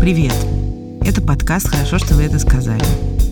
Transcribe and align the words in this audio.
Привет! 0.00 0.32
Это 1.04 1.20
подкаст 1.20 1.68
«Хорошо, 1.68 1.98
что 1.98 2.14
вы 2.14 2.22
это 2.22 2.38
сказали», 2.38 2.82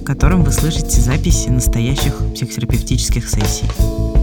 в 0.03 0.05
котором 0.05 0.45
вы 0.45 0.53
слышите 0.53 1.01
записи 1.01 1.49
настоящих 1.49 2.15
психотерапевтических 2.35 3.27
сессий. 3.27 3.65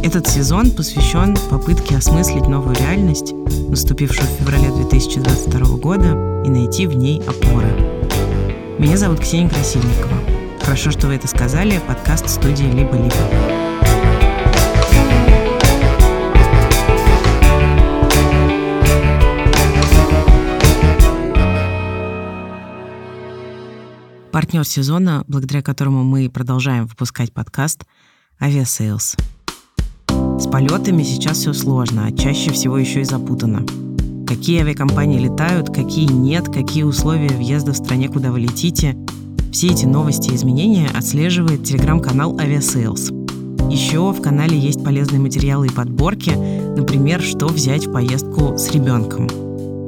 Этот 0.04 0.28
сезон 0.28 0.70
посвящен 0.70 1.36
попытке 1.50 1.98
осмыслить 1.98 2.48
новую 2.48 2.76
реальность, 2.76 3.34
наступившую 3.68 4.28
в 4.28 4.40
феврале 4.40 4.70
2022 4.70 5.78
года, 5.78 6.44
и 6.46 6.50
найти 6.50 6.86
в 6.86 6.96
ней 6.96 7.20
опоры. 7.22 7.74
Меня 8.78 8.98
зовут 8.98 9.22
Ксения 9.22 9.50
Красильникова. 9.50 10.20
Хорошо, 10.62 10.92
что 10.92 11.08
вы 11.08 11.16
это 11.16 11.28
сказали, 11.28 11.82
подкаст 11.88 12.30
студии 12.30 12.66
«Либо-либо». 12.66 13.75
Партнер 24.36 24.68
сезона, 24.68 25.24
благодаря 25.30 25.62
которому 25.62 26.04
мы 26.04 26.30
продолжаем 26.30 26.88
выпускать 26.88 27.32
подкаст 27.32 27.86
«Aviasales». 28.42 29.16
С 30.10 30.48
полетами 30.48 31.04
сейчас 31.04 31.38
все 31.38 31.54
сложно, 31.54 32.06
а 32.06 32.12
чаще 32.12 32.52
всего 32.52 32.78
еще 32.78 33.00
и 33.00 33.06
запутано. 33.06 33.66
Какие 34.28 34.60
авиакомпании 34.60 35.20
летают, 35.20 35.74
какие 35.74 36.12
нет, 36.12 36.50
какие 36.50 36.84
условия 36.84 37.30
въезда 37.30 37.72
в 37.72 37.78
стране, 37.78 38.10
куда 38.10 38.34
вы 38.34 38.42
летите. 38.42 38.98
Все 39.54 39.68
эти 39.70 39.86
новости 39.86 40.32
и 40.32 40.36
изменения 40.36 40.90
отслеживает 40.94 41.64
телеграм-канал 41.64 42.38
«Aviasales». 42.38 43.12
Еще 43.72 44.12
в 44.12 44.22
канале 44.22 44.60
есть 44.60 44.84
полезные 44.84 45.22
материалы 45.22 45.68
и 45.68 45.72
подборки, 45.72 46.32
например, 46.32 47.22
что 47.22 47.48
взять 47.48 47.88
в 47.88 47.94
поездку 47.94 48.58
с 48.58 48.70
ребенком. 48.72 49.30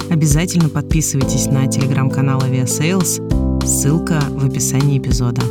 Обязательно 0.10 0.70
подписывайтесь 0.70 1.48
на 1.48 1.68
телеграм-канал 1.68 2.42
«Aviasales», 2.44 3.20
Ссылка 3.68 4.22
в 4.30 4.46
описании 4.46 4.98
эпизода. 4.98 5.42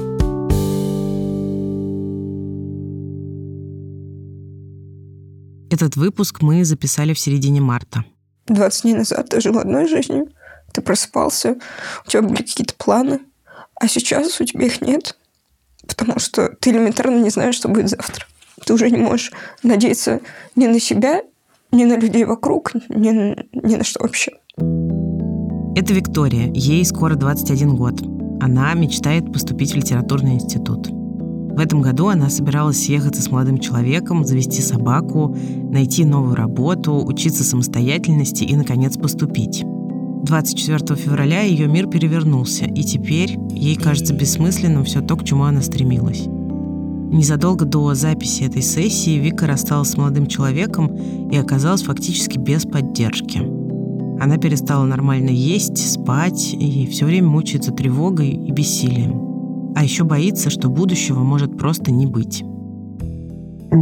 Этот 5.70 5.96
выпуск 5.96 6.40
мы 6.40 6.64
записали 6.64 7.12
в 7.12 7.18
середине 7.18 7.60
марта. 7.60 8.06
20 8.46 8.82
дней 8.84 8.94
назад 8.94 9.28
ты 9.28 9.42
жил 9.42 9.58
одной 9.58 9.86
жизнью, 9.86 10.30
ты 10.72 10.80
просыпался, 10.80 11.58
у 12.06 12.10
тебя 12.10 12.22
были 12.22 12.38
какие-то 12.38 12.74
планы, 12.76 13.20
а 13.74 13.86
сейчас 13.86 14.40
у 14.40 14.44
тебя 14.44 14.64
их 14.64 14.80
нет, 14.80 15.14
потому 15.86 16.18
что 16.18 16.48
ты 16.58 16.70
элементарно 16.70 17.22
не 17.22 17.28
знаешь, 17.28 17.56
что 17.56 17.68
будет 17.68 17.90
завтра. 17.90 18.24
Ты 18.64 18.72
уже 18.72 18.90
не 18.90 18.96
можешь 18.96 19.30
надеяться 19.62 20.22
ни 20.54 20.66
на 20.66 20.80
себя, 20.80 21.22
ни 21.70 21.84
на 21.84 21.98
людей 21.98 22.24
вокруг, 22.24 22.72
ни, 22.88 23.10
ни 23.52 23.76
на 23.76 23.84
что 23.84 24.02
вообще. 24.02 24.32
Это 25.76 25.92
Виктория, 25.92 26.50
ей 26.54 26.82
скоро 26.86 27.16
21 27.16 27.76
год. 27.76 28.00
Она 28.40 28.72
мечтает 28.72 29.30
поступить 29.30 29.72
в 29.72 29.76
литературный 29.76 30.36
институт. 30.36 30.88
В 30.88 31.60
этом 31.60 31.82
году 31.82 32.06
она 32.06 32.30
собиралась 32.30 32.82
съехаться 32.82 33.20
с 33.20 33.30
молодым 33.30 33.58
человеком, 33.58 34.24
завести 34.24 34.62
собаку, 34.62 35.36
найти 35.70 36.06
новую 36.06 36.34
работу, 36.34 37.04
учиться 37.04 37.44
самостоятельности 37.44 38.42
и, 38.44 38.56
наконец, 38.56 38.96
поступить. 38.96 39.64
24 40.22 40.98
февраля 40.98 41.42
ее 41.42 41.68
мир 41.68 41.88
перевернулся, 41.88 42.64
и 42.64 42.82
теперь 42.82 43.38
ей 43.50 43.76
кажется 43.76 44.14
бессмысленным 44.14 44.82
все 44.84 45.02
то, 45.02 45.14
к 45.14 45.24
чему 45.24 45.42
она 45.42 45.60
стремилась. 45.60 46.24
Незадолго 46.26 47.66
до 47.66 47.92
записи 47.92 48.44
этой 48.44 48.62
сессии 48.62 49.18
Вика 49.18 49.46
рассталась 49.46 49.90
с 49.90 49.96
молодым 49.98 50.26
человеком 50.26 50.96
и 51.30 51.36
оказалась 51.36 51.82
фактически 51.82 52.38
без 52.38 52.64
поддержки– 52.64 53.42
она 54.20 54.38
перестала 54.38 54.84
нормально 54.84 55.30
есть, 55.30 55.92
спать 55.92 56.54
и 56.54 56.86
все 56.86 57.04
время 57.04 57.28
мучается 57.28 57.72
тревогой 57.72 58.30
и 58.30 58.50
бессилием. 58.50 59.74
А 59.76 59.82
еще 59.82 60.04
боится, 60.04 60.48
что 60.48 60.70
будущего 60.70 61.20
может 61.20 61.58
просто 61.58 61.90
не 61.92 62.06
быть. 62.06 62.44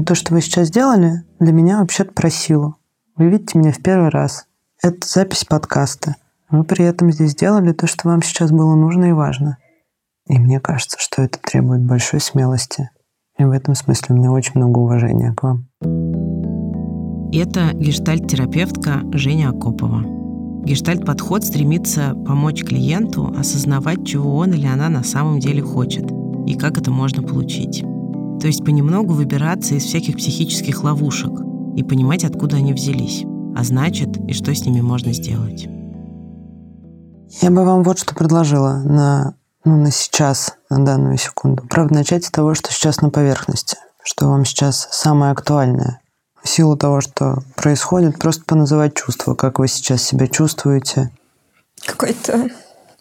То, 0.06 0.14
что 0.14 0.34
вы 0.34 0.40
сейчас 0.40 0.68
сделали, 0.68 1.22
для 1.38 1.52
меня 1.52 1.78
вообще-то 1.80 2.12
про 2.12 2.30
силу. 2.30 2.76
Вы 3.16 3.28
видите 3.28 3.58
меня 3.58 3.72
в 3.72 3.78
первый 3.78 4.08
раз. 4.08 4.46
Это 4.82 5.06
запись 5.06 5.44
подкаста. 5.44 6.16
Вы 6.50 6.64
при 6.64 6.84
этом 6.84 7.12
здесь 7.12 7.30
сделали 7.30 7.72
то, 7.72 7.86
что 7.86 8.08
вам 8.08 8.22
сейчас 8.22 8.50
было 8.50 8.74
нужно 8.74 9.06
и 9.06 9.12
важно. 9.12 9.58
И 10.26 10.38
мне 10.38 10.58
кажется, 10.58 10.96
что 10.98 11.22
это 11.22 11.38
требует 11.38 11.82
большой 11.82 12.20
смелости. 12.20 12.90
И 13.38 13.44
в 13.44 13.50
этом 13.50 13.74
смысле 13.74 14.14
у 14.14 14.18
меня 14.18 14.30
очень 14.30 14.52
много 14.54 14.78
уважения 14.78 15.32
к 15.32 15.42
вам. 15.42 15.68
Это 17.32 17.72
гештальт-терапевтка 17.74 19.00
Женя 19.12 19.50
Акопова. 19.50 20.23
Гештальт-подход 20.64 21.44
стремится 21.44 22.14
помочь 22.26 22.64
клиенту 22.64 23.32
осознавать, 23.36 24.06
чего 24.06 24.36
он 24.36 24.54
или 24.54 24.66
она 24.66 24.88
на 24.88 25.04
самом 25.04 25.38
деле 25.38 25.60
хочет 25.60 26.10
и 26.46 26.54
как 26.54 26.78
это 26.78 26.90
можно 26.90 27.22
получить. 27.22 27.80
То 28.40 28.46
есть 28.46 28.64
понемногу 28.64 29.12
выбираться 29.12 29.74
из 29.74 29.84
всяких 29.84 30.16
психических 30.16 30.82
ловушек 30.82 31.32
и 31.76 31.82
понимать, 31.82 32.24
откуда 32.24 32.56
они 32.56 32.72
взялись, 32.72 33.24
а 33.54 33.62
значит, 33.62 34.16
и 34.26 34.32
что 34.32 34.54
с 34.54 34.64
ними 34.64 34.80
можно 34.80 35.12
сделать. 35.12 35.68
Я 37.42 37.50
бы 37.50 37.64
вам 37.64 37.82
вот 37.82 37.98
что 37.98 38.14
предложила 38.14 38.82
на, 38.84 39.34
ну, 39.64 39.76
на 39.76 39.90
сейчас, 39.90 40.54
на 40.70 40.84
данную 40.84 41.18
секунду. 41.18 41.64
Правда, 41.68 41.94
начать 41.94 42.24
с 42.24 42.30
того, 42.30 42.54
что 42.54 42.72
сейчас 42.72 43.02
на 43.02 43.10
поверхности, 43.10 43.76
что 44.02 44.28
вам 44.28 44.46
сейчас 44.46 44.88
самое 44.90 45.32
актуальное 45.32 46.00
в 46.44 46.48
силу 46.48 46.76
того, 46.76 47.00
что 47.00 47.38
происходит, 47.56 48.18
просто 48.18 48.44
поназывать 48.44 48.94
чувства, 48.94 49.34
как 49.34 49.58
вы 49.58 49.66
сейчас 49.66 50.04
себя 50.04 50.26
чувствуете. 50.26 51.10
Какой-то 51.84 52.50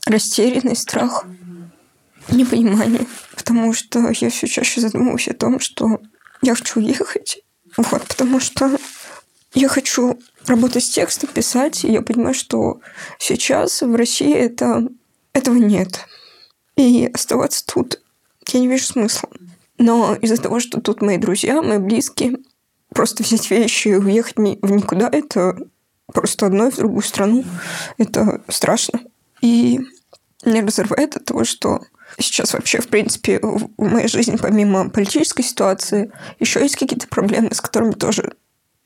растерянный 0.08 0.78
страх, 0.78 1.26
непонимание, 2.30 3.06
потому 3.36 3.74
что 3.74 4.09
я 4.20 4.30
все 4.30 4.48
чаще 4.48 4.80
задумываюсь 4.80 5.28
о 5.28 5.34
том, 5.34 5.59
что 5.59 6.00
я 6.42 6.56
хочу 6.56 6.80
уехать, 6.80 7.44
вот, 7.76 8.08
потому 8.08 8.40
что 8.40 8.78
я 9.53 9.68
хочу 9.68 10.18
работать 10.48 10.86
с 10.86 10.90
текстом, 10.90 11.30
писать, 11.30 11.84
и 11.84 11.92
я 11.92 12.02
понимаю, 12.02 12.34
что 12.34 12.80
сейчас 13.20 13.82
в 13.82 13.94
России 13.94 14.34
это, 14.34 14.88
этого 15.34 15.56
нет. 15.56 16.08
И 16.78 17.09
оставаться 17.14 17.66
тут 17.66 18.00
я 18.48 18.59
не 18.59 18.68
вижу 18.68 18.86
смысла. 18.86 19.30
Но 19.78 20.16
из-за 20.16 20.42
того, 20.42 20.59
что 20.59 20.82
тут 20.82 21.02
мои 21.02 21.18
друзья, 21.18 21.62
мои 21.62 21.78
близкие, 21.78 22.38
просто 22.94 23.24
взять 23.24 23.50
вещи 23.50 23.90
и 23.90 23.96
уехать 23.96 24.38
в 24.38 24.42
никуда, 24.42 25.09
это 25.12 25.58
просто 26.14 26.46
одной 26.46 26.72
в 26.72 26.76
другую 26.76 27.02
страну. 27.02 27.44
Это 27.98 28.42
страшно. 28.48 29.02
И 29.42 29.80
меня 30.46 30.66
разрывает 30.66 31.16
от 31.16 31.26
того, 31.26 31.44
что 31.44 31.82
сейчас 32.18 32.53
вообще, 32.53 32.80
в 32.80 32.88
принципе, 32.88 33.40
в 33.42 33.70
моей 33.78 34.08
жизни, 34.08 34.36
помимо 34.36 34.90
политической 34.90 35.44
ситуации, 35.44 36.12
еще 36.40 36.62
есть 36.62 36.76
какие-то 36.76 37.08
проблемы, 37.08 37.53
с 37.53 37.62
которыми 37.62 37.92
тоже 37.92 38.36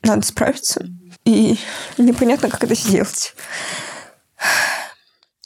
надо 0.02 0.26
справиться. 0.26 0.86
И 1.24 1.58
непонятно, 1.98 2.48
как 2.48 2.64
это 2.64 2.74
сделать. 2.74 3.34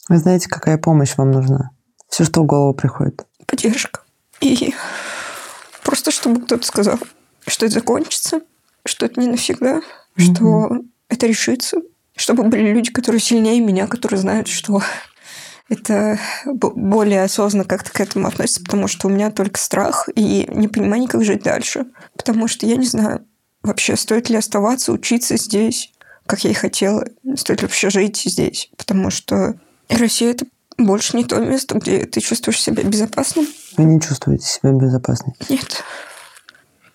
Вы 0.09 0.19
знаете, 0.19 0.49
какая 0.49 0.79
помощь 0.79 1.17
вам 1.17 1.31
нужна? 1.31 1.71
Все, 2.09 2.25
что 2.25 2.43
в 2.43 2.47
голову 2.47 2.75
приходит. 2.75 3.25
Поддержка. 3.47 4.03
И 4.41 4.75
просто 5.83 6.11
чтобы 6.11 6.43
кто-то 6.43 6.67
сказал, 6.67 6.99
что 7.47 7.67
это 7.67 7.75
закончится, 7.77 8.41
что 8.85 9.07
это 9.07 9.21
не 9.21 9.29
навсегда, 9.29 9.79
mm-hmm. 9.79 10.35
что 10.35 10.71
это 11.09 11.27
решится, 11.27 11.79
чтобы 12.17 12.45
были 12.45 12.73
люди, 12.73 12.91
которые 12.91 13.21
сильнее 13.21 13.61
меня, 13.61 13.87
которые 13.87 14.21
знают, 14.21 14.49
что 14.49 14.83
это 15.69 16.19
более 16.45 17.23
осознанно 17.23 17.65
как-то 17.65 17.93
к 17.93 18.01
этому 18.01 18.27
относится, 18.27 18.63
потому 18.63 18.89
что 18.89 19.09
у 19.09 19.11
меня 19.11 19.31
только 19.31 19.59
страх 19.59 20.09
и 20.15 20.47
непонимание, 20.53 21.09
как 21.09 21.25
жить 21.25 21.43
дальше. 21.43 21.87
Потому 22.17 22.49
что 22.49 22.67
я 22.67 22.77
не 22.77 22.87
знаю, 22.87 23.25
вообще 23.63 23.97
стоит 23.97 24.29
ли 24.29 24.37
оставаться, 24.37 24.93
учиться 24.93 25.37
здесь, 25.37 25.93
как 26.27 26.45
я 26.45 26.51
и 26.51 26.55
хотела, 26.55 27.07
стоит 27.37 27.63
ли 27.63 27.67
вообще 27.67 27.91
жить 27.91 28.23
здесь, 28.25 28.71
потому 28.77 29.11
что 29.11 29.55
Россия— 29.89 30.31
это 30.33 30.47
больше 30.79 31.17
не 31.17 31.25
то 31.25 31.39
место, 31.39 31.79
где 31.79 32.05
ты 32.07 32.21
чувствуешь 32.21 32.61
себя 32.61 32.83
безопасным. 32.83 33.47
Вы 33.77 33.85
не 33.85 34.01
чувствуете 34.01 34.47
себя 34.47 34.73
безопасным? 34.73 35.35
Нет. 35.49 35.83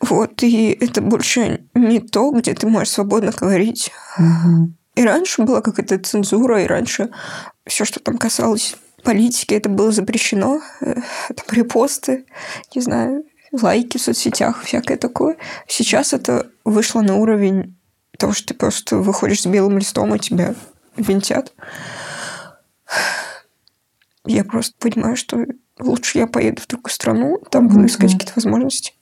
Вот, 0.10 0.44
и 0.44 0.72
это 0.72 1.02
больше 1.02 1.62
не 1.74 2.00
то, 2.00 2.32
где 2.32 2.54
ты 2.54 2.68
можешь 2.68 2.94
свободно 2.94 3.32
говорить. 3.32 3.92
Угу. 4.18 4.72
И 4.96 5.04
раньше 5.04 5.44
была 5.44 5.62
какая-то 5.62 6.00
цензура, 6.00 6.64
и 6.64 6.68
раньше 6.68 7.10
все, 7.66 7.86
что 7.86 8.00
там 8.00 8.18
касалось 8.18 8.76
политики, 9.04 9.54
это 9.54 9.70
было 9.70 9.92
запрещено. 9.92 10.62
Э, 10.82 10.96
там 11.28 11.46
репосты, 11.52 12.26
не 12.74 12.82
знаю, 12.82 13.26
лайки 13.52 13.98
в 13.98 14.02
соцсетях, 14.02 14.64
всякое 14.64 14.98
такое. 14.98 15.38
Сейчас 15.68 16.14
это 16.14 16.48
вышло 16.64 17.02
на 17.02 17.16
уровень 17.16 17.78
того, 18.18 18.34
что 18.34 18.48
ты 18.48 18.54
просто 18.54 18.98
выходишь 18.98 19.42
с 19.42 19.46
белым 19.46 19.78
листом, 19.78 20.16
и 20.16 20.20
тебя 20.20 20.56
винтят. 20.96 21.54
Я 24.26 24.44
просто 24.44 24.74
понимаю, 24.80 25.16
что 25.16 25.46
лучше 25.80 26.18
я 26.18 26.28
поеду 26.28 26.62
в 26.62 26.68
другую 26.68 26.92
страну, 26.92 27.38
там 27.52 27.68
буду 27.68 27.86
искать 27.86 28.14
какие-то 28.14 28.34
возможности 28.36 28.97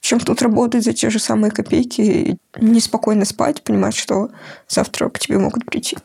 чем 0.00 0.20
тут 0.20 0.42
работать 0.42 0.84
за 0.84 0.92
те 0.92 1.10
же 1.10 1.18
самые 1.18 1.50
копейки 1.50 2.00
и 2.00 2.38
неспокойно 2.60 3.24
спать, 3.24 3.62
понимать, 3.62 3.94
что 3.94 4.30
завтра 4.68 5.08
к 5.08 5.18
тебе 5.18 5.38
могут 5.38 5.66
прийти. 5.66 5.98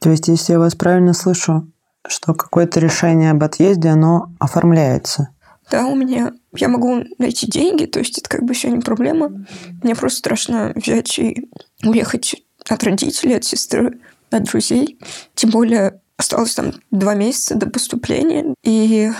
То 0.00 0.10
есть, 0.10 0.28
если 0.28 0.52
я 0.52 0.58
вас 0.58 0.74
правильно 0.74 1.12
слышу, 1.12 1.70
что 2.06 2.34
какое-то 2.34 2.80
решение 2.80 3.32
об 3.32 3.42
отъезде, 3.42 3.88
оно 3.88 4.32
оформляется. 4.38 5.28
Да, 5.70 5.86
у 5.86 5.94
меня... 5.94 6.32
Я 6.56 6.68
могу 6.68 7.04
найти 7.18 7.46
деньги, 7.46 7.86
то 7.86 8.00
есть 8.00 8.18
это 8.18 8.28
как 8.28 8.42
бы 8.42 8.54
все 8.54 8.70
не 8.70 8.80
проблема. 8.80 9.46
Мне 9.82 9.94
просто 9.94 10.18
страшно 10.18 10.72
взять 10.74 11.16
и 11.18 11.48
уехать 11.84 12.42
от 12.68 12.82
родителей, 12.82 13.36
от 13.36 13.44
сестры, 13.44 14.00
от 14.30 14.44
друзей. 14.44 14.98
Тем 15.34 15.50
более 15.50 16.00
осталось 16.16 16.54
там 16.54 16.72
два 16.90 17.14
месяца 17.14 17.54
до 17.54 17.70
поступления, 17.70 18.54
и 18.64 19.12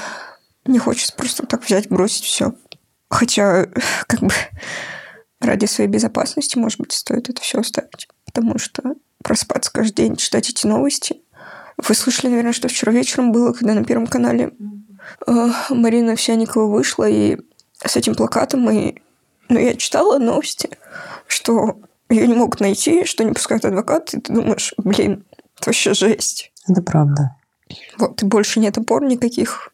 не 0.66 0.78
хочется 0.78 1.14
просто 1.14 1.46
так 1.46 1.64
взять, 1.64 1.88
бросить 1.88 2.24
все. 2.24 2.54
Хотя, 3.10 3.66
как 4.06 4.20
бы, 4.20 4.32
ради 5.40 5.66
своей 5.66 5.90
безопасности, 5.90 6.56
может 6.56 6.80
быть, 6.80 6.92
стоит 6.92 7.28
это 7.28 7.42
все 7.42 7.60
оставить. 7.60 8.08
Потому 8.24 8.58
что 8.58 8.94
просыпаться 9.22 9.70
каждый 9.72 9.94
день, 9.94 10.16
читать 10.16 10.48
эти 10.48 10.66
новости. 10.66 11.20
Вы 11.76 11.94
слышали, 11.94 12.30
наверное, 12.30 12.52
что 12.52 12.68
вчера 12.68 12.92
вечером 12.92 13.32
было, 13.32 13.52
когда 13.52 13.74
на 13.74 13.84
Первом 13.84 14.06
канале 14.06 14.52
э, 15.26 15.50
Марина 15.70 16.12
Овсяникова 16.12 16.66
вышла, 16.66 17.08
и 17.08 17.38
с 17.84 17.96
этим 17.96 18.14
плакатом, 18.14 18.70
и 18.70 18.96
ну, 19.48 19.58
я 19.58 19.74
читала 19.74 20.18
новости, 20.18 20.70
что 21.26 21.80
ее 22.08 22.26
не 22.26 22.34
могут 22.34 22.60
найти, 22.60 23.04
что 23.04 23.24
не 23.24 23.32
пускают 23.32 23.64
адвокат, 23.64 24.14
и 24.14 24.20
ты 24.20 24.32
думаешь, 24.32 24.74
блин, 24.78 25.24
это 25.58 25.70
вообще 25.70 25.94
жесть. 25.94 26.52
Это 26.68 26.82
правда. 26.82 27.36
Вот, 27.98 28.22
и 28.22 28.26
больше 28.26 28.60
нет 28.60 28.76
опор 28.78 29.04
никаких. 29.04 29.72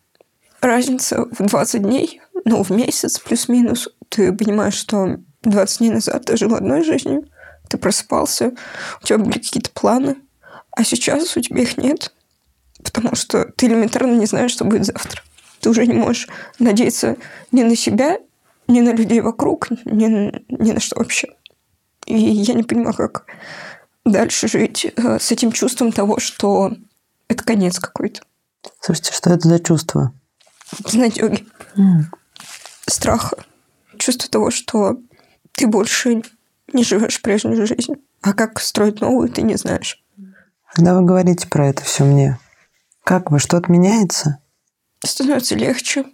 Разница 0.60 1.26
в 1.30 1.44
20 1.44 1.82
дней, 1.82 2.20
ну, 2.46 2.62
в 2.62 2.70
месяц 2.70 3.19
плюс-минус. 3.19 3.88
Ты 4.08 4.32
понимаешь, 4.32 4.75
что 4.75 5.19
20 5.43 5.78
дней 5.78 5.90
назад 5.90 6.26
ты 6.26 6.37
жил 6.37 6.54
одной 6.54 6.84
жизнью, 6.84 7.28
ты 7.69 7.76
просыпался, 7.76 8.52
у 9.02 9.04
тебя 9.04 9.19
были 9.19 9.32
какие-то 9.32 9.70
планы, 9.72 10.16
а 10.70 10.84
сейчас 10.84 11.37
у 11.37 11.40
тебя 11.40 11.62
их 11.62 11.76
нет, 11.76 12.14
потому 12.84 13.16
что 13.16 13.46
ты 13.56 13.66
элементарно 13.66 14.12
не 14.12 14.26
знаешь, 14.26 14.52
что 14.52 14.64
будет 14.64 14.87
завтра. 14.87 15.22
Ты 15.60 15.70
уже 15.70 15.87
не 15.87 15.94
можешь 15.94 16.28
надеяться 16.60 17.16
ни 17.50 17.64
на 17.64 17.75
себя, 17.75 18.19
ни 18.69 18.81
на 18.81 18.93
людей 18.93 19.20
вокруг, 19.20 19.70
ни, 19.84 20.06
ни 20.48 20.70
на 20.70 20.78
что 20.78 20.96
вообще. 20.96 21.28
И 22.06 22.16
я 22.16 22.54
не 22.54 22.62
понимаю, 22.62 22.94
как 22.94 23.26
дальше 24.04 24.46
жить 24.46 24.87
э, 24.94 25.19
с 25.19 25.32
этим 25.32 25.50
чувством 25.50 25.90
того, 25.90 26.20
что 26.20 26.72
это 27.26 27.43
конец 27.43 27.81
какой-то. 27.81 28.20
Слушайте, 28.81 29.12
что 29.14 29.31
это 29.31 29.48
за 29.48 29.58
чувство? 29.58 30.12
Безнадеги. 30.84 31.44
Mm. 31.76 32.04
Страха. 32.88 33.44
Чувство 33.98 34.30
того, 34.30 34.50
что 34.50 34.98
ты 35.52 35.66
больше 35.66 36.22
не 36.72 36.84
живешь 36.84 37.22
прежнюю 37.22 37.66
жизнь. 37.66 37.94
А 38.22 38.32
как 38.32 38.60
строить 38.60 39.00
новую, 39.00 39.28
ты 39.28 39.42
не 39.42 39.56
знаешь. 39.56 40.02
Когда 40.72 40.94
вы 40.94 41.06
говорите 41.06 41.48
про 41.48 41.68
это 41.68 41.82
все 41.82 42.04
мне, 42.04 42.38
как 43.04 43.30
вы, 43.30 43.38
что-то 43.38 43.70
меняется? 43.70 44.38
Становится 45.04 45.54
легче, 45.54 46.04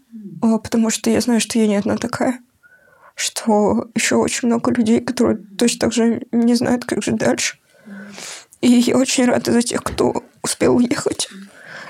а, 0.42 0.58
потому 0.58 0.90
что 0.90 1.10
я 1.10 1.20
знаю, 1.20 1.40
что 1.40 1.58
я 1.58 1.66
не 1.66 1.76
одна 1.76 1.96
такая. 1.96 2.40
Что 3.14 3.90
еще 3.94 4.16
очень 4.16 4.48
много 4.48 4.70
людей, 4.70 5.00
которые 5.00 5.38
точно 5.58 5.80
так 5.80 5.92
же 5.92 6.22
не 6.32 6.54
знают, 6.54 6.84
как 6.84 7.02
жить 7.02 7.16
дальше. 7.16 7.58
И 8.60 8.68
я 8.68 8.96
очень 8.96 9.24
рада 9.24 9.52
за 9.52 9.62
тех, 9.62 9.82
кто 9.82 10.22
успел 10.42 10.76
уехать, 10.76 11.28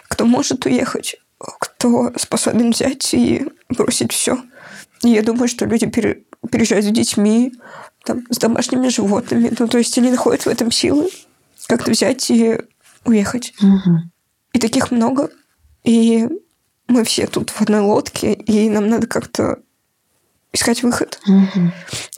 кто 0.09 0.25
может 0.25 0.65
уехать, 0.65 1.17
кто 1.39 2.13
способен 2.17 2.71
взять 2.71 3.13
и 3.13 3.47
бросить 3.69 4.13
все. 4.13 4.43
И 5.05 5.09
я 5.09 5.23
думаю, 5.23 5.49
что 5.49 5.67
люди 5.67 5.87
переезжают 5.87 6.85
с 6.85 6.89
детьми, 6.89 7.53
там, 8.05 8.25
с 8.31 8.39
домашними 8.39 8.89
животными. 8.89 9.53
Ну, 9.59 9.69
то 9.69 9.79
есть 9.79 9.97
они 9.99 10.11
находят 10.11 10.47
в 10.47 10.49
этом 10.49 10.71
силы 10.71 11.09
как-то 11.67 11.91
взять 11.91 12.31
и 12.31 12.59
уехать. 13.05 13.55
Угу. 13.61 13.99
И 14.53 14.59
таких 14.59 14.91
много. 14.91 15.31
И 15.85 16.29
мы 16.89 17.05
все 17.05 17.27
тут 17.27 17.51
в 17.51 17.61
одной 17.63 17.81
лодке, 17.81 18.33
и 18.33 18.69
нам 18.69 18.89
надо 18.89 19.07
как-то 19.07 19.59
искать 20.53 20.83
выход. 20.83 21.19
Угу. 21.27 21.73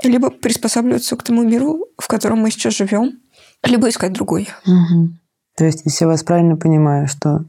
Либо 0.05 0.31
приспосабливаться 0.31 1.17
к 1.17 1.23
тому 1.23 1.43
миру, 1.43 1.87
в 1.99 2.09
котором 2.09 2.39
мы 2.39 2.51
сейчас 2.51 2.75
живем, 2.75 3.21
либо 3.63 3.89
искать 3.89 4.13
другой. 4.13 4.49
Угу. 4.67 5.11
То 5.57 5.65
есть, 5.65 5.83
если 5.85 6.05
я 6.05 6.09
вас 6.09 6.25
правильно 6.25 6.57
понимаю, 6.57 7.07
что 7.07 7.45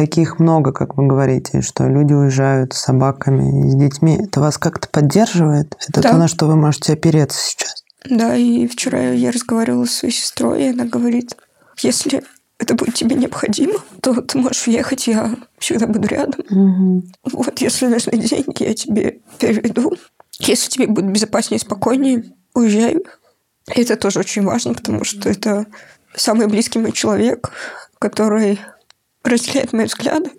таких 0.00 0.38
много, 0.38 0.72
как 0.72 0.96
вы 0.96 1.06
говорите, 1.06 1.60
что 1.60 1.86
люди 1.86 2.14
уезжают 2.14 2.72
с 2.72 2.78
собаками 2.78 3.68
с 3.68 3.74
детьми, 3.74 4.18
это 4.18 4.40
вас 4.40 4.56
как-то 4.56 4.88
поддерживает? 4.88 5.76
Это 5.88 6.00
да. 6.00 6.12
то, 6.12 6.16
на 6.16 6.26
что 6.26 6.46
вы 6.46 6.56
можете 6.56 6.94
опереться 6.94 7.38
сейчас? 7.38 7.84
Да, 8.08 8.34
и 8.34 8.66
вчера 8.66 9.10
я 9.10 9.30
разговаривала 9.30 9.84
с 9.84 9.90
своей 9.90 10.14
сестрой, 10.14 10.62
и 10.62 10.68
она 10.68 10.86
говорит, 10.86 11.36
если 11.82 12.22
это 12.58 12.74
будет 12.74 12.94
тебе 12.94 13.14
необходимо, 13.14 13.74
то 14.00 14.22
ты 14.22 14.38
можешь 14.38 14.66
уехать, 14.68 15.06
я 15.06 15.36
всегда 15.58 15.86
буду 15.86 16.08
рядом. 16.08 16.40
Угу. 16.48 17.02
Вот, 17.32 17.60
если 17.60 17.86
нужны 17.86 18.16
деньги, 18.16 18.62
я 18.62 18.74
тебе 18.74 19.20
переведу. 19.38 19.92
Если 20.38 20.70
тебе 20.70 20.86
будет 20.86 21.12
безопаснее 21.12 21.58
и 21.58 21.62
спокойнее, 21.62 22.24
уезжай. 22.54 22.96
И 23.74 23.82
это 23.82 23.96
тоже 23.96 24.20
очень 24.20 24.44
важно, 24.44 24.72
потому 24.72 25.04
что 25.04 25.28
это 25.28 25.66
самый 26.14 26.46
близкий 26.46 26.78
мой 26.78 26.92
человек, 26.92 27.50
который 27.98 28.58
разделяет 29.24 29.72
мои 29.72 29.86
взгляды, 29.86 30.30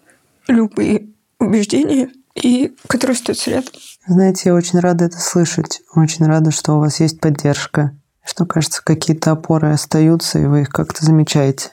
любые 0.48 1.10
убеждения, 1.40 2.12
и 2.36 2.76
который 2.88 3.12
остается 3.12 3.50
рядом. 3.52 3.74
Знаете, 4.08 4.44
я 4.46 4.56
очень 4.56 4.80
рада 4.80 5.06
это 5.06 5.20
слышать. 5.20 5.82
Очень 5.96 6.26
рада, 6.26 6.52
что 6.52 6.74
у 6.74 6.80
вас 6.80 7.00
есть 7.00 7.20
поддержка. 7.20 7.96
Что, 8.24 8.46
кажется, 8.46 8.84
какие-то 8.84 9.32
опоры 9.32 9.72
остаются, 9.72 10.40
и 10.40 10.46
вы 10.46 10.62
их 10.62 10.70
как-то 10.70 11.04
замечаете. 11.06 11.72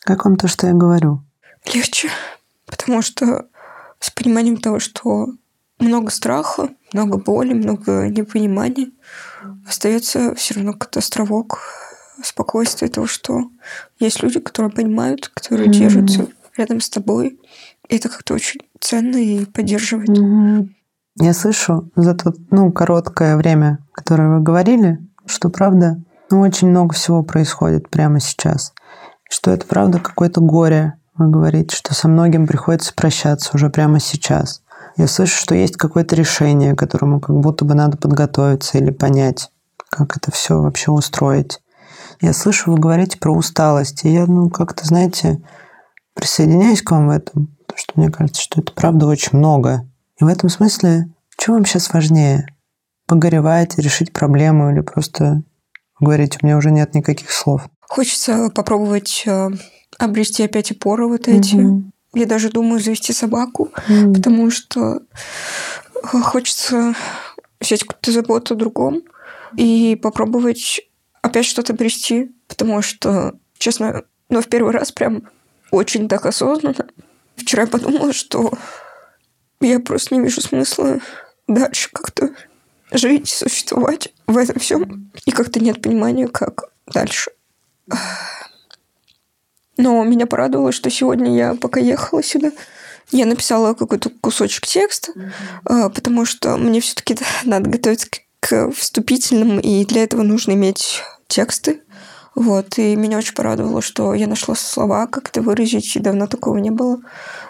Как 0.00 0.24
вам 0.24 0.36
то, 0.36 0.48
что 0.48 0.66
я 0.66 0.72
говорю? 0.72 1.22
Легче. 1.72 2.08
Потому 2.66 3.02
что 3.02 3.46
с 3.98 4.10
пониманием 4.10 4.56
того, 4.56 4.78
что 4.78 5.28
много 5.78 6.10
страха, 6.10 6.70
много 6.92 7.18
боли, 7.18 7.52
много 7.52 8.08
непонимания, 8.08 8.90
остается 9.66 10.34
все 10.34 10.54
равно 10.54 10.72
какой-то 10.72 11.00
островок 11.00 11.60
спокойствия 12.22 12.88
того, 12.88 13.06
что 13.06 13.50
есть 13.98 14.22
люди, 14.22 14.40
которые 14.40 14.72
понимают, 14.72 15.28
которые 15.28 15.68
mm-hmm. 15.68 15.72
держатся 15.72 16.28
рядом 16.60 16.80
с 16.80 16.88
тобой. 16.88 17.40
И 17.88 17.96
это 17.96 18.08
как-то 18.08 18.34
очень 18.34 18.60
ценно 18.80 19.16
и 19.16 19.44
поддерживает. 19.46 20.08
Mm-hmm. 20.10 20.68
Я 21.20 21.34
слышу 21.34 21.90
за 21.96 22.14
то 22.14 22.32
ну, 22.50 22.70
короткое 22.70 23.36
время, 23.36 23.78
которое 23.92 24.36
вы 24.36 24.42
говорили, 24.42 24.98
что 25.26 25.48
правда, 25.50 26.00
ну, 26.30 26.40
очень 26.40 26.68
много 26.68 26.94
всего 26.94 27.22
происходит 27.22 27.90
прямо 27.90 28.20
сейчас. 28.20 28.72
Что 29.28 29.50
это 29.50 29.66
правда 29.66 29.98
какое-то 29.98 30.40
горе. 30.40 30.94
Вы 31.16 31.30
говорите, 31.30 31.76
что 31.76 31.94
со 31.94 32.08
многим 32.08 32.46
приходится 32.46 32.94
прощаться 32.94 33.50
уже 33.54 33.68
прямо 33.68 34.00
сейчас. 34.00 34.62
Я 34.96 35.06
слышу, 35.06 35.36
что 35.36 35.54
есть 35.54 35.76
какое-то 35.76 36.16
решение, 36.16 36.74
которому 36.74 37.20
как 37.20 37.36
будто 37.36 37.64
бы 37.64 37.74
надо 37.74 37.96
подготовиться 37.96 38.78
или 38.78 38.90
понять, 38.90 39.50
как 39.88 40.16
это 40.16 40.30
все 40.30 40.60
вообще 40.60 40.90
устроить. 40.90 41.60
Я 42.20 42.32
слышу, 42.32 42.70
вы 42.70 42.78
говорите 42.78 43.18
про 43.18 43.32
усталость, 43.32 44.04
и 44.04 44.12
я, 44.12 44.26
ну, 44.26 44.50
как-то, 44.50 44.86
знаете, 44.86 45.40
присоединяюсь 46.20 46.82
к 46.82 46.90
вам 46.90 47.08
в 47.08 47.10
этом, 47.10 47.56
потому 47.66 47.78
что 47.78 47.92
мне 47.96 48.10
кажется, 48.10 48.42
что 48.42 48.60
это 48.60 48.72
правда 48.72 49.06
очень 49.06 49.38
много. 49.38 49.88
И 50.20 50.24
в 50.24 50.26
этом 50.26 50.50
смысле, 50.50 51.08
что 51.38 51.52
вам 51.52 51.64
сейчас 51.64 51.92
важнее? 51.92 52.46
Погоревать, 53.06 53.78
решить 53.78 54.12
проблему 54.12 54.70
или 54.70 54.80
просто 54.80 55.42
говорить, 55.98 56.38
у 56.40 56.46
меня 56.46 56.56
уже 56.58 56.70
нет 56.70 56.94
никаких 56.94 57.30
слов? 57.30 57.68
Хочется 57.80 58.50
попробовать 58.50 59.24
э, 59.26 59.48
обрести 59.98 60.44
опять 60.44 60.70
опоры 60.70 61.08
вот 61.08 61.26
эти. 61.26 61.56
Угу. 61.56 61.84
Я 62.14 62.26
даже 62.26 62.50
думаю 62.50 62.80
завести 62.80 63.12
собаку, 63.12 63.70
угу. 63.88 64.12
потому 64.14 64.50
что 64.50 65.00
хочется 66.02 66.94
взять 67.60 67.84
какую-то 67.84 68.12
заботу 68.12 68.54
о 68.54 68.56
другом 68.56 69.02
и 69.56 69.98
попробовать 70.00 70.80
опять 71.22 71.46
что-то 71.46 71.72
обрести, 71.72 72.30
потому 72.48 72.82
что, 72.82 73.34
честно, 73.58 74.02
ну, 74.28 74.40
в 74.40 74.48
первый 74.48 74.72
раз 74.72 74.92
прям 74.92 75.24
очень 75.70 76.08
так 76.08 76.26
осознанно. 76.26 76.88
Вчера 77.36 77.62
я 77.62 77.68
подумала, 77.68 78.12
что 78.12 78.52
я 79.60 79.80
просто 79.80 80.14
не 80.14 80.22
вижу 80.22 80.40
смысла 80.40 81.00
дальше 81.46 81.90
как-то 81.92 82.30
жить, 82.92 83.28
существовать 83.28 84.12
в 84.26 84.36
этом 84.36 84.58
всем. 84.58 85.12
И 85.24 85.30
как-то 85.30 85.60
нет 85.60 85.82
понимания, 85.82 86.28
как 86.28 86.70
дальше. 86.86 87.30
Но 89.76 90.04
меня 90.04 90.26
порадовало, 90.26 90.72
что 90.72 90.90
сегодня 90.90 91.34
я, 91.34 91.54
пока 91.54 91.80
ехала 91.80 92.22
сюда, 92.22 92.52
я 93.12 93.26
написала 93.26 93.74
какой-то 93.74 94.10
кусочек 94.20 94.66
текста, 94.66 95.12
mm-hmm. 95.12 95.90
потому 95.90 96.24
что 96.24 96.56
мне 96.56 96.80
все-таки 96.80 97.16
надо 97.44 97.70
готовиться 97.70 98.08
к, 98.40 98.70
вступительным, 98.72 99.58
и 99.58 99.84
для 99.84 100.04
этого 100.04 100.22
нужно 100.22 100.52
иметь 100.52 101.02
тексты. 101.26 101.82
Вот, 102.34 102.78
и 102.78 102.94
меня 102.96 103.18
очень 103.18 103.34
порадовало, 103.34 103.82
что 103.82 104.14
я 104.14 104.26
нашла 104.26 104.54
слова, 104.54 105.06
как 105.06 105.28
это 105.28 105.42
выразить, 105.42 105.96
и 105.96 106.00
давно 106.00 106.26
такого 106.26 106.58
не 106.58 106.70
было, 106.70 106.98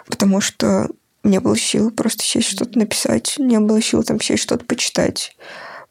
потому 0.07 0.41
что 0.41 0.89
не 1.23 1.39
было 1.39 1.55
сил 1.55 1.91
просто 1.91 2.23
сесть 2.23 2.47
что-то 2.49 2.77
написать, 2.79 3.35
не 3.37 3.59
было 3.59 3.81
сил 3.81 4.03
там 4.03 4.19
сесть 4.19 4.43
что-то 4.43 4.65
почитать. 4.65 5.35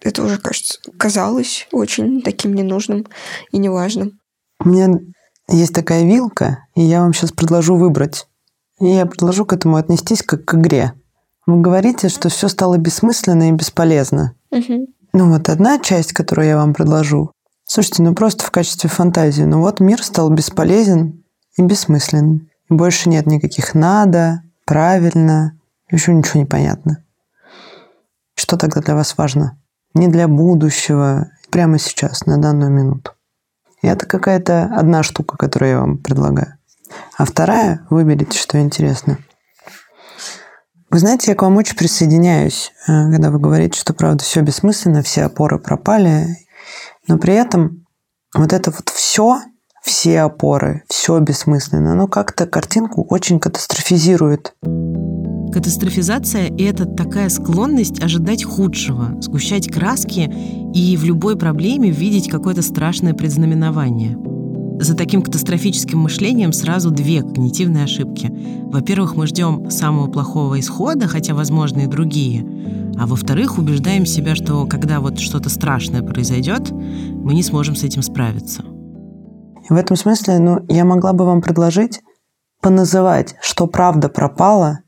Это 0.03 0.25
уже, 0.25 0.39
кажется, 0.39 0.79
казалось 0.99 1.69
очень 1.73 2.23
таким 2.23 2.55
ненужным 2.55 3.07
и 3.53 3.59
неважным. 3.59 4.19
У 4.59 4.69
меня 4.69 4.99
есть 5.49 5.75
такая 5.75 6.05
вилка, 6.05 6.65
и 6.75 6.83
я 6.83 7.03
вам 7.03 7.13
сейчас 7.13 7.33
предложу 7.33 7.77
выбрать. 7.77 8.27
И 8.81 8.87
я 8.87 9.07
предложу 9.07 9.45
к 9.45 9.53
этому 9.53 9.77
отнестись 9.77 10.23
как 10.23 10.45
к 10.45 10.55
игре. 10.55 10.95
Вы 11.47 11.61
говорите, 11.61 12.09
что 12.09 12.29
все 12.29 12.49
стало 12.49 12.79
бессмысленно 12.79 13.49
и 13.49 13.53
бесполезно. 13.53 14.35
Мгм. 14.51 14.87
Ну 15.13 15.33
вот 15.33 15.49
одна 15.49 15.79
часть, 15.79 16.13
которую 16.13 16.49
я 16.49 16.57
вам 16.57 16.73
предложу. 16.73 17.33
Слушайте, 17.73 18.03
ну 18.03 18.17
просто 18.17 18.45
в 18.45 18.51
качестве 18.51 18.91
фантазии. 18.91 19.45
Ну 19.45 19.61
вот 19.61 19.79
мир 19.79 20.03
стал 20.03 20.29
бесполезен 20.29 21.23
и 21.57 21.63
бессмысленным. 21.63 22.51
И 22.69 22.75
больше 22.75 23.09
нет 23.09 23.27
никаких 23.27 23.75
надо, 23.75 24.43
правильно, 24.65 25.57
еще 25.89 26.13
ничего 26.13 26.41
не 26.41 26.47
понятно. 26.47 27.05
Что 28.35 28.57
тогда 28.57 28.81
для 28.81 28.97
вас 28.97 29.17
важно? 29.17 29.57
Не 29.95 30.09
для 30.09 30.27
будущего, 30.27 31.31
прямо 31.51 31.79
сейчас, 31.79 32.27
на 32.27 32.39
данную 32.39 32.73
минуту. 32.73 33.13
И 33.83 33.87
это 33.87 34.05
какая-то 34.05 34.65
одна 34.77 35.05
штука, 35.05 35.37
которую 35.37 35.71
я 35.71 35.79
вам 35.79 35.99
предлагаю. 35.99 36.59
А 37.17 37.25
вторая, 37.25 37.87
выберите, 37.89 38.37
что 38.37 38.61
интересно. 38.61 39.19
Вы 40.91 40.99
знаете, 40.99 41.31
я 41.31 41.37
к 41.37 41.43
вам 41.43 41.57
очень 41.57 41.77
присоединяюсь, 41.77 42.73
э, 42.89 43.13
когда 43.13 43.31
вы 43.31 43.39
говорите, 43.39 43.79
что, 43.79 43.95
правда, 43.95 44.25
все 44.25 44.41
бессмысленно, 44.41 45.05
все 45.05 45.23
опоры 45.23 45.61
пропали. 45.61 46.37
Но 47.11 47.19
при 47.19 47.35
этом 47.35 47.85
вот 48.37 48.53
это 48.53 48.71
вот 48.71 48.89
все, 48.89 49.41
все 49.83 50.21
опоры, 50.21 50.85
все 50.89 51.19
бессмысленно, 51.19 51.93
оно 51.93 52.07
как-то 52.07 52.47
картинку 52.47 53.05
очень 53.11 53.41
катастрофизирует. 53.41 54.55
Катастрофизация– 55.53 56.53
это 56.59 56.87
такая 56.87 57.29
склонность 57.29 58.01
ожидать 58.01 58.45
худшего, 58.45 59.21
сгущать 59.21 59.69
краски 59.69 60.33
и 60.73 60.97
в 60.97 61.03
любой 61.03 61.37
проблеме 61.37 61.91
видеть 61.91 62.31
какое-то 62.31 62.63
страшное 62.63 63.13
предзнаменование. 63.13 64.17
За 64.81 64.97
таким 64.97 65.21
катастрофическим 65.21 65.99
мышлением 65.99 66.55
сразу 66.55 66.91
две 66.91 67.21
когнитивные 67.21 67.85
ошибки. 67.85 68.33
Во-первых, 68.65 69.15
мы 69.15 69.27
ждем 69.27 69.71
самого 69.71 70.11
плохого 70.11 70.59
исхода, 70.59 71.07
хотя, 71.07 71.35
возможно, 71.35 71.81
и 71.81 71.87
другие. 71.87 72.47
А 72.99 73.07
во-вторых, 73.07 73.59
убеждаем 73.59 74.07
себя, 74.07 74.35
что 74.35 74.65
когда 74.65 75.01
вот 75.01 75.19
что-то 75.19 75.51
страшное 75.51 76.01
произойдет, 76.01 76.71
мы 76.71 77.35
не 77.35 77.43
сможем 77.43 77.77
с 77.77 77.85
этим 77.85 78.01
справиться. 78.01 78.63
И 79.69 79.71
в 79.71 79.77
этом 79.77 79.99
смысле, 79.99 80.39
ну, 80.39 80.65
я 80.67 80.87
могла 80.87 81.13
бы 81.13 81.27
вам 81.27 81.43
предложить 81.43 82.01
поназывать, 82.63 83.35
что 83.43 83.67
правда 83.67 84.09
пропало, 84.09 84.79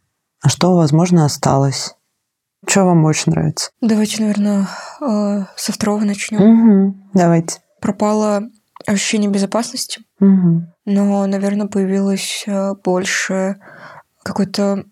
а 0.40 0.48
что, 0.48 0.74
возможно, 0.74 1.26
осталось. 1.26 1.96
Что 2.66 2.86
вам 2.86 3.04
очень 3.04 3.32
нравится? 3.32 3.70
Давайте, 3.82 4.22
наверное, 4.22 4.68
э, 5.02 5.44
со 5.54 5.72
второго 5.72 6.02
начнем. 6.04 6.40
Угу. 6.40 6.96
Давайте. 7.12 7.58
Пропало 7.78 8.44
ощущение 8.86 9.30
безопасности, 9.30 10.02
Угу. 10.20 10.62
но, 10.86 11.26
наверное, 11.26 11.66
появилось 11.66 12.44
э, 12.46 12.74
больше 12.84 13.56
какой-то 14.22 14.84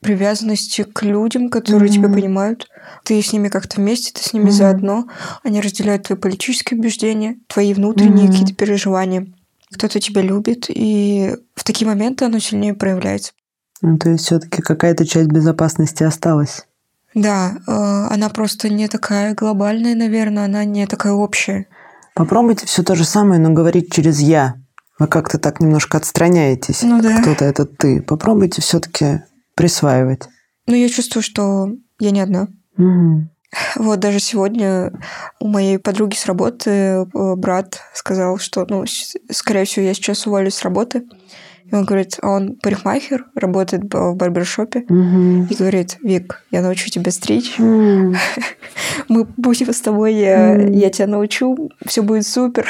привязанности 0.00 0.82
к 0.84 1.02
людям, 1.02 1.50
которые 1.50 1.90
Мгм. 1.90 1.94
тебя 1.96 2.08
понимают. 2.08 2.68
Ты 3.04 3.20
с 3.20 3.32
ними 3.32 3.48
как-то 3.48 3.80
вместе, 3.80 4.12
ты 4.12 4.22
с 4.22 4.32
ними 4.32 4.44
Мгм. 4.44 4.52
заодно. 4.52 5.08
Они 5.42 5.60
разделяют 5.60 6.04
твои 6.04 6.18
политические 6.18 6.80
убеждения, 6.80 7.36
твои 7.48 7.74
внутренние 7.74 8.24
Мгм. 8.26 8.32
какие-то 8.32 8.54
переживания. 8.54 9.26
Кто-то 9.72 10.00
тебя 10.00 10.22
любит, 10.22 10.66
и 10.68 11.36
в 11.54 11.64
такие 11.64 11.86
моменты 11.86 12.24
оно 12.24 12.38
сильнее 12.38 12.74
проявляется. 12.74 13.32
Ну, 13.82 13.98
то 13.98 14.10
есть 14.10 14.24
все-таки 14.24 14.62
какая-то 14.62 15.06
часть 15.06 15.28
безопасности 15.28 16.02
осталась. 16.02 16.66
Да, 17.14 17.52
э, 17.66 17.70
она 18.14 18.28
просто 18.30 18.68
не 18.68 18.88
такая 18.88 19.34
глобальная, 19.34 19.94
наверное, 19.94 20.44
она 20.46 20.64
не 20.64 20.86
такая 20.86 21.12
общая. 21.12 21.66
Попробуйте 22.20 22.66
все 22.66 22.82
то 22.82 22.94
же 22.96 23.04
самое, 23.04 23.40
но 23.40 23.48
говорить 23.48 23.90
через 23.90 24.20
«я». 24.20 24.56
Вы 24.98 25.06
как-то 25.06 25.38
так 25.38 25.58
немножко 25.58 25.96
отстраняетесь. 25.96 26.82
Ну 26.82 27.00
да. 27.00 27.22
Кто-то 27.22 27.46
это 27.46 27.64
ты. 27.64 28.02
Попробуйте 28.02 28.60
все-таки 28.60 29.22
присваивать. 29.54 30.28
Но 30.66 30.74
я 30.74 30.90
чувствую, 30.90 31.22
что 31.22 31.70
я 31.98 32.10
не 32.10 32.20
одна. 32.20 32.48
Мгм. 32.76 33.30
Вот 33.76 34.00
даже 34.00 34.20
сегодня 34.20 34.92
у 35.40 35.48
моей 35.48 35.78
подруги 35.78 36.14
с 36.14 36.26
работы 36.26 36.70
э, 36.70 37.04
брат 37.36 37.80
сказал, 37.94 38.36
что, 38.36 38.66
ну, 38.68 38.84
скорее 39.30 39.64
всего, 39.64 39.86
я 39.86 39.94
сейчас 39.94 40.26
уволюсь 40.26 40.56
с 40.56 40.62
работы. 40.62 41.04
И 41.70 41.74
он 41.74 41.84
говорит, 41.84 42.18
а 42.22 42.30
он 42.30 42.56
парикмахер, 42.62 43.26
работает 43.34 43.82
в 43.92 44.14
барбершопе. 44.14 44.84
Мгм. 44.88 45.44
И 45.46 45.54
говорит, 45.54 45.98
Вик, 46.02 46.42
я 46.50 46.62
научу 46.62 46.88
тебя 46.90 47.10
стричь. 47.12 47.58
М. 47.58 48.14
Мы 49.08 49.24
будем 49.36 49.72
с 49.72 49.80
тобой, 49.80 50.14
я, 50.14 50.54
Мгм. 50.54 50.72
я 50.72 50.90
тебя 50.90 51.06
научу, 51.06 51.70
все 51.86 52.02
будет 52.02 52.26
супер. 52.26 52.66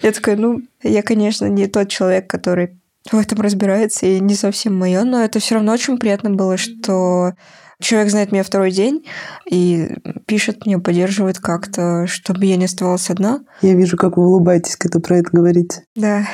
Я 0.00 0.12
такая, 0.12 0.36
ну, 0.36 0.60
я, 0.82 1.02
конечно, 1.02 1.46
не 1.46 1.66
тот 1.66 1.88
человек, 1.88 2.28
который 2.28 2.78
в 3.12 3.18
этом 3.18 3.40
разбирается, 3.40 4.06
и 4.06 4.18
не 4.20 4.34
совсем 4.34 4.76
мое, 4.76 5.04
но 5.04 5.22
это 5.22 5.38
все 5.38 5.54
равно 5.56 5.72
очень 5.72 5.96
приятно 5.98 6.30
было, 6.30 6.56
что 6.56 7.34
человек 7.80 8.10
знает 8.10 8.32
меня 8.32 8.42
второй 8.42 8.70
день 8.72 9.04
и 9.48 9.88
пишет 10.26 10.66
мне, 10.66 10.78
поддерживает 10.78 11.38
как-то, 11.38 12.06
чтобы 12.06 12.46
я 12.46 12.56
не 12.56 12.64
оставалась 12.64 13.10
одна. 13.10 13.40
Я 13.62 13.74
вижу, 13.74 13.96
как 13.96 14.16
вы 14.16 14.26
улыбаетесь, 14.26 14.76
когда 14.76 14.98
про 14.98 15.18
это 15.18 15.30
говорите. 15.32 15.84
Да. 15.94 16.26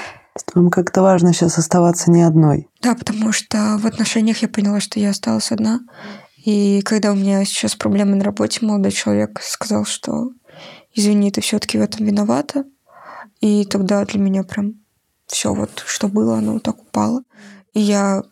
Вам 0.54 0.70
как-то 0.70 1.02
важно 1.02 1.32
сейчас 1.32 1.58
оставаться 1.58 2.10
не 2.10 2.22
одной. 2.22 2.68
Да, 2.80 2.94
потому 2.94 3.32
что 3.32 3.78
в 3.78 3.86
отношениях 3.86 4.42
я 4.42 4.48
поняла, 4.48 4.80
что 4.80 5.00
я 5.00 5.10
осталась 5.10 5.50
одна. 5.50 5.80
И 6.44 6.82
когда 6.82 7.12
у 7.12 7.14
меня 7.14 7.44
сейчас 7.44 7.74
проблемы 7.74 8.16
на 8.16 8.24
работе, 8.24 8.64
молодой 8.66 8.92
человек 8.92 9.40
сказал, 9.42 9.84
что 9.84 10.30
извини, 10.94 11.30
ты 11.30 11.40
все-таки 11.40 11.78
в 11.78 11.82
этом 11.82 12.04
виновата. 12.04 12.64
И 13.40 13.64
тогда 13.64 14.04
для 14.04 14.20
меня 14.20 14.42
прям 14.42 14.74
все 15.26 15.54
вот, 15.54 15.82
что 15.86 16.08
было, 16.08 16.38
оно 16.38 16.54
вот 16.54 16.62
так 16.62 16.80
упало. 16.80 17.22
И 17.72 17.80
я 17.80 18.22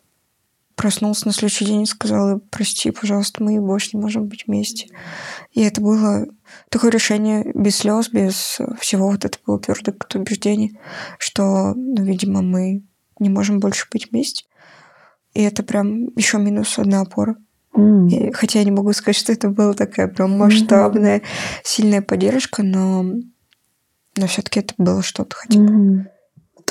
проснулась 0.75 1.25
на 1.25 1.31
следующий 1.31 1.65
день 1.65 1.83
и 1.83 1.85
сказала, 1.85 2.39
прости, 2.49 2.91
пожалуйста, 2.91 3.43
мы 3.43 3.59
больше 3.61 3.91
не 3.93 4.01
можем 4.01 4.27
быть 4.27 4.45
вместе. 4.47 4.87
И 5.51 5.61
это 5.61 5.81
было 5.81 6.25
такое 6.69 6.91
решение 6.91 7.51
без 7.53 7.77
слез, 7.77 8.09
без 8.09 8.59
всего. 8.79 9.09
Вот 9.09 9.25
это 9.25 9.37
было 9.45 9.59
твердое 9.59 9.95
убеждение, 10.15 10.79
что, 11.17 11.73
ну, 11.75 12.03
видимо, 12.03 12.41
мы 12.41 12.83
не 13.19 13.29
можем 13.29 13.59
больше 13.59 13.87
быть 13.91 14.11
вместе. 14.11 14.45
И 15.33 15.41
это 15.41 15.63
прям 15.63 16.07
еще 16.15 16.37
минус 16.37 16.77
одна 16.77 17.01
опора. 17.01 17.35
М. 17.73 18.07
И 18.07 18.31
хотя 18.31 18.59
я 18.59 18.65
не 18.65 18.71
могу 18.71 18.91
сказать, 18.93 19.15
что 19.15 19.31
это 19.31 19.49
была 19.49 19.73
такая 19.73 20.07
прям 20.07 20.37
масштабная, 20.37 21.21
сильная 21.63 22.01
поддержка, 22.01 22.63
но, 22.63 23.03
но 24.17 24.27
все-таки 24.27 24.59
это 24.59 24.73
было 24.77 25.01
что-то 25.01 25.35
хотя 25.35 25.59
бы. 25.59 25.71
Мгм. 25.71 26.07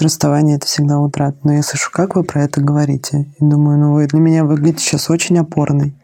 Вот 0.00 0.04
Расставание– 0.04 0.56
это 0.58 0.66
всегда 0.66 0.98
утрата. 0.98 1.38
Но 1.44 1.52
я 1.52 1.62
слышу, 1.62 1.90
как 1.92 2.16
вы 2.16 2.24
про 2.24 2.44
это 2.44 2.60
говорите. 2.60 3.30
И 3.38 3.44
думаю, 3.44 3.78
ну 3.78 3.92
вы 3.92 4.06
для 4.06 4.18
меня 4.18 4.44
выглядите 4.44 4.82
сейчас 4.84 5.10
очень 5.10 5.38
опорной. 5.38 5.94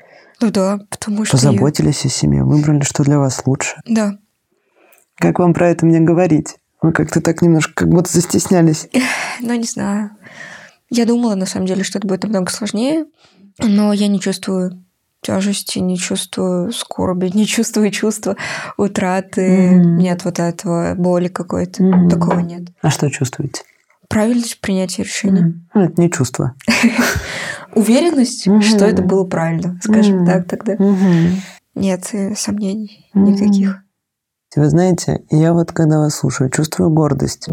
Ну 0.41 0.51
да, 0.51 0.79
потому 0.91 1.25
что... 1.25 1.37
я- 1.37 1.43
Позаботились 1.51 2.05
о 2.05 2.09
себе, 2.09 2.43
выбрали, 2.45 2.83
что 2.83 3.03
для 3.05 3.19
вас 3.19 3.43
лучше. 3.47 3.77
Да. 3.87 4.19
Как 5.19 5.39
вам 5.39 5.55
про 5.55 5.71
это 5.71 5.87
мне 5.87 6.01
говорить? 6.01 6.57
Вы 6.83 6.93
как-то 6.93 7.23
так 7.23 7.41
немножко 7.41 7.73
как 7.75 7.89
будто 7.89 8.13
застеснялись. 8.13 8.89
Ну, 9.41 9.55
не 9.55 9.65
знаю. 9.65 10.11
Я 10.91 11.05
думала, 11.05 11.35
на 11.35 11.47
самом 11.47 11.67
деле, 11.67 11.83
что 11.85 11.99
это 11.99 12.07
будет 12.09 12.23
намного 12.23 12.51
сложнее, 12.51 13.07
но 13.59 13.93
я 13.93 14.09
не 14.09 14.21
чувствую 14.21 14.83
тяжести, 15.23 15.79
не 15.79 15.97
чувствую 15.99 16.71
скорби, 16.73 17.31
не 17.35 17.47
чувствую 17.47 17.91
чувства 17.91 18.37
утраты, 18.77 19.71
Мгм. 19.73 19.97
нет 19.99 20.25
вот 20.25 20.39
этого 20.39 20.95
боли 20.95 21.29
какой-то, 21.29 21.83
Мгм. 21.83 22.09
такого 22.11 22.39
нет. 22.41 22.69
А 22.83 22.91
что 22.91 23.11
чувствуете? 23.11 23.63
Правильность 24.17 24.63
принятия 24.63 25.03
решения. 25.03 25.61
Ну, 25.75 25.81
это 25.83 26.01
не 26.01 26.11
чувство. 26.11 26.55
Уверенность, 27.75 28.47
Мгм. 28.47 28.63
что 28.63 28.87
это 28.87 29.03
было 29.03 29.25
правильно, 29.25 29.79
скажем 29.83 30.21
Мгм. 30.21 30.27
так 30.27 30.49
тогда. 30.49 30.73
Мгм. 30.79 31.43
Нет 31.75 32.09
э, 32.15 32.35
сомнений 32.35 33.11
никаких. 33.13 33.83
Вы 34.57 34.71
знаете, 34.71 35.21
я 35.31 35.53
вот 35.53 35.71
когда 35.73 35.99
вас 35.99 36.15
слушаю, 36.15 36.49
чувствую 36.49 36.89
гордость. 36.89 37.51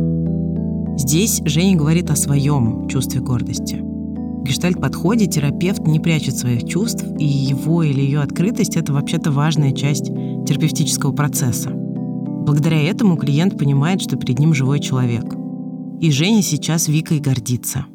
Здесь 0.96 1.41
Женя 1.43 1.75
говорит 1.75 2.10
о 2.10 2.15
своем 2.15 2.88
чувстве 2.88 3.20
гордости. 3.20 3.82
В 3.82 4.43
гештальт-подходе 4.46 5.25
терапевт 5.25 5.86
не 5.86 6.00
прячет 6.00 6.38
своих 6.38 6.63
чувств, 6.63 7.03
и 7.20 7.25
его 7.25 7.84
или 7.84 8.00
ее 8.00 8.22
открытость– 8.22 8.77
это 8.77 8.93
вообще-то 8.93 9.32
важная 9.32 9.74
часть 9.74 10.05
терапевтического 10.05 11.12
процесса. 11.12 11.72
Благодаря 11.74 12.82
этому 12.89 13.17
клиент 13.17 13.58
понимает, 13.58 14.01
что 14.01 14.15
перед 14.15 14.39
ним 14.39 14.53
живой 14.53 14.79
человек. 14.79 15.25
И 16.03 16.12
Женя 16.12 16.41
сейчас 16.41 16.89
Викой 16.89 17.22
гордится. 17.22 17.86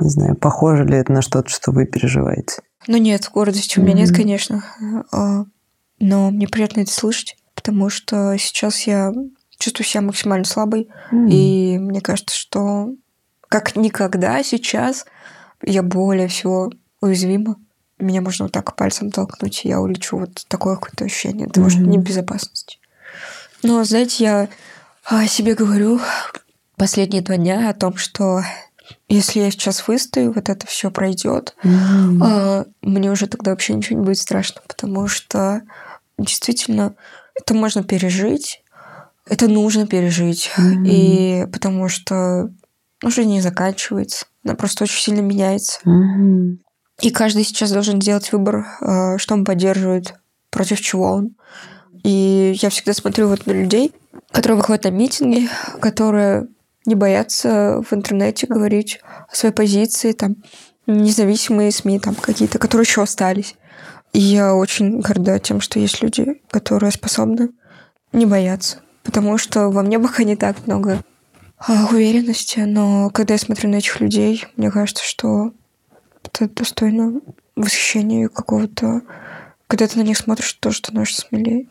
Не 0.00 0.08
знаю, 0.08 0.34
похоже 0.34 0.84
ли 0.84 0.96
это 0.96 1.12
на 1.12 1.22
что-то, 1.22 1.48
что 1.48 1.70
вы 1.70 1.86
переживаете. 1.86 2.62
Ну 2.88 2.96
нет, 2.96 3.30
гордости 3.32 3.78
у 3.78 3.82
меня 3.82 3.94
нет, 3.94 4.10
конечно. 4.10 4.64
А, 5.12 5.44
Но 6.00 6.30
мне 6.32 6.48
приятно 6.48 6.80
это 6.80 6.90
слышать, 6.90 7.36
потому 7.54 7.90
что 7.90 8.36
сейчас 8.38 8.88
я 8.88 9.12
чувствую 9.56 9.86
себя 9.86 10.00
максимально 10.00 10.44
слабой. 10.44 10.88
И 11.30 11.78
мне 11.78 12.00
кажется, 12.00 12.36
что 12.36 12.88
как 13.42 13.76
никогда 13.76 14.42
сейчас 14.42 15.06
я 15.62 15.84
более 15.84 16.26
всего 16.26 16.72
уязвима. 17.00 17.54
Меня 18.00 18.20
можно 18.20 18.46
вот 18.46 18.52
так 18.52 18.74
пальцем 18.74 19.12
толкнуть, 19.12 19.64
и 19.64 19.68
я 19.68 19.80
улечу. 19.80 20.18
Вот 20.18 20.44
такое 20.48 20.74
какое-то 20.74 21.04
ощущение 21.04 21.46
того, 21.46 21.70
что 21.70 21.82
Мгм. 21.82 21.90
небезопасности. 21.90 22.80
Но, 23.62 23.84
знаете, 23.84 24.24
я 24.24 24.48
о 25.04 25.24
себе 25.28 25.54
говорю 25.54 26.00
последние 26.76 27.22
два 27.22 27.36
дня 27.36 27.68
о 27.70 27.74
том, 27.74 27.96
что 27.96 28.42
Если 29.08 29.40
я 29.40 29.50
сейчас 29.50 29.88
выстою, 29.88 30.32
вот 30.32 30.48
это 30.48 30.64
все 30.68 30.92
пройдет, 30.92 31.56
Мгм. 31.64 32.22
а, 32.22 32.66
мне 32.82 33.10
уже 33.10 33.26
тогда 33.26 33.50
вообще 33.50 33.74
ничего 33.74 33.98
не 33.98 34.04
будет 34.04 34.18
страшно, 34.18 34.60
потому 34.68 35.08
что 35.08 35.62
действительно 36.18 36.94
это 37.34 37.52
можно 37.54 37.82
пережить, 37.82 38.62
это 39.28 39.48
нужно 39.48 39.88
пережить, 39.88 40.52
Мгм. 40.56 40.84
и 40.84 41.46
потому 41.52 41.88
что 41.88 42.48
ну, 43.02 43.10
жизнь 43.10 43.30
не 43.30 43.40
заканчивается, 43.40 44.26
она 44.44 44.54
просто 44.54 44.84
очень 44.84 45.02
сильно 45.02 45.20
меняется. 45.20 45.80
Мгм. 45.84 46.60
И 47.00 47.10
каждый 47.10 47.42
сейчас 47.42 47.72
должен 47.72 48.00
сделать 48.00 48.30
выбор, 48.32 48.66
э, 48.80 49.18
что 49.18 49.34
он 49.34 49.44
поддерживает, 49.44 50.14
против 50.50 50.80
чего 50.80 51.10
он. 51.10 51.30
И 52.04 52.56
я 52.62 52.70
всегда 52.70 52.92
смотрю 52.94 53.26
вот 53.28 53.46
на 53.46 53.52
людей, 53.52 53.92
которые 54.30 54.58
выходят 54.58 54.84
на 54.84 54.90
митинги, 54.90 55.48
которые 55.80 56.46
не 56.86 56.94
боятся 56.94 57.82
в 57.88 57.92
интернете 57.92 58.46
говорить 58.46 59.00
о 59.28 59.34
своей 59.34 59.54
позиции, 59.54 60.12
там, 60.12 60.36
независимые 60.86 61.72
СМИ 61.72 62.00
там 62.00 62.14
какие-то, 62.14 62.58
которые 62.58 62.84
еще 62.84 63.02
остались. 63.02 63.56
И 64.12 64.20
я 64.20 64.54
очень 64.54 65.00
горда 65.00 65.38
тем, 65.38 65.60
что 65.60 65.78
есть 65.78 66.02
люди, 66.02 66.40
которые 66.50 66.92
способны 66.92 67.50
не 68.12 68.24
бояться. 68.24 68.78
Потому 69.02 69.36
что 69.38 69.68
во 69.68 69.82
мне 69.82 69.98
пока 69.98 70.24
не 70.24 70.36
так 70.36 70.66
много 70.66 71.02
а, 71.58 71.88
уверенности, 71.90 72.60
но 72.60 73.10
когда 73.10 73.34
я 73.34 73.38
смотрю 73.38 73.70
на 73.70 73.76
этих 73.76 74.00
людей, 74.00 74.44
мне 74.56 74.70
кажется, 74.70 75.04
что 75.04 75.52
это 76.22 76.48
достойно 76.48 77.20
восхищения 77.56 78.28
какого-то... 78.28 79.02
Когда 79.66 79.88
ты 79.88 79.98
на 79.98 80.02
них 80.02 80.16
смотришь, 80.16 80.52
ты 80.54 80.60
тоже 80.60 80.78
становишься 80.78 81.22
смелее. 81.22 81.66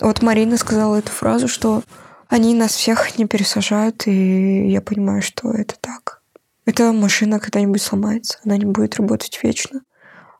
Вот 0.00 0.22
Марина 0.22 0.56
сказала 0.56 0.96
эту 0.96 1.10
фразу, 1.10 1.48
что 1.48 1.82
они 2.30 2.54
нас 2.54 2.72
всех 2.74 3.18
не 3.18 3.26
пересажают, 3.26 4.06
и 4.06 4.68
я 4.70 4.80
понимаю, 4.80 5.20
что 5.20 5.50
это 5.50 5.74
так. 5.80 6.22
Эта 6.64 6.92
машина 6.92 7.40
когда-нибудь 7.40 7.82
сломается, 7.82 8.38
она 8.44 8.56
не 8.56 8.64
будет 8.64 8.96
работать 8.96 9.38
вечно. 9.42 9.80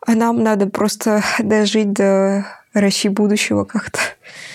А 0.07 0.15
нам 0.15 0.43
надо 0.43 0.67
просто 0.67 1.23
дожить 1.41 1.93
до 1.93 2.47
России 2.73 3.09
будущего 3.09 3.65
как-то, 3.65 3.99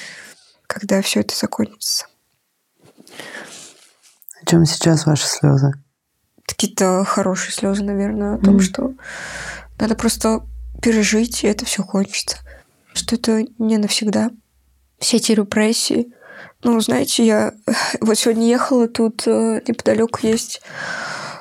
когда 0.68 1.02
все 1.02 1.20
это 1.20 1.36
закончится. 1.36 2.08
О 4.42 4.46
чем 4.46 4.66
сейчас 4.66 5.06
ваши 5.06 5.28
слезы? 5.28 5.74
Какие-то 6.48 7.04
хорошие 7.04 7.52
слезы, 7.52 7.84
наверное, 7.84 8.36
о 8.36 8.38
том, 8.38 8.56
Мгм. 8.56 8.64
что 8.64 8.94
надо 9.80 9.96
просто 9.96 10.46
пережить, 10.82 11.44
и 11.44 11.48
это 11.48 11.66
все 11.66 11.84
кончится. 11.84 12.38
Что 12.94 13.16
это 13.16 13.44
не 13.58 13.78
навсегда. 13.78 14.30
Все 15.00 15.18
эти 15.18 15.34
репрессии. 15.34 16.14
Ну, 16.64 16.80
знаете, 16.80 17.26
я 17.26 17.54
вот 18.02 18.18
сегодня 18.18 18.48
ехала, 18.48 18.88
тут 18.88 19.24
э, 19.28 19.62
неподалеку 19.68 20.20
есть 20.24 20.62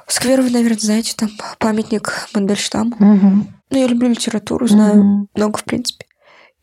сквер, 0.07 0.43
вы, 0.43 0.51
наверное, 0.51 0.79
знаете, 0.79 1.15
там 1.17 1.31
памятник 1.59 2.29
Мандельштаму. 2.35 2.95
Мгм. 2.99 3.49
Ну, 3.71 3.79
я 3.79 3.87
люблю 3.87 4.09
литературу, 4.09 4.67
знаю 4.67 5.03
Мгм. 5.03 5.29
много, 5.35 5.59
в 5.59 5.65
принципе. 5.65 6.07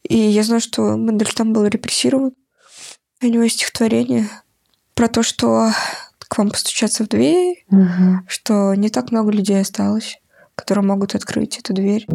И 0.08 0.18
я 0.18 0.44
знаю, 0.44 0.62
что 0.62 0.98
Мандельштам 0.98 1.54
был 1.54 1.66
репрессирован. 1.66 2.32
У 3.24 3.26
него 3.28 3.44
есть 3.44 3.58
стихотворение 3.58 4.28
про 4.96 5.08
то, 5.08 5.24
что 5.24 5.72
к 6.20 6.38
вам 6.38 6.50
постучаться 6.50 7.04
в 7.04 7.08
дверь, 7.10 7.66
Мгм. 7.70 8.26
что 8.28 8.74
не 8.76 8.90
так 8.90 9.12
много 9.12 9.32
людей 9.32 9.60
осталось, 9.60 10.18
которые 10.56 10.86
могут 10.86 11.16
открыть 11.16 11.58
эту 11.60 11.74
дверь. 11.74 12.06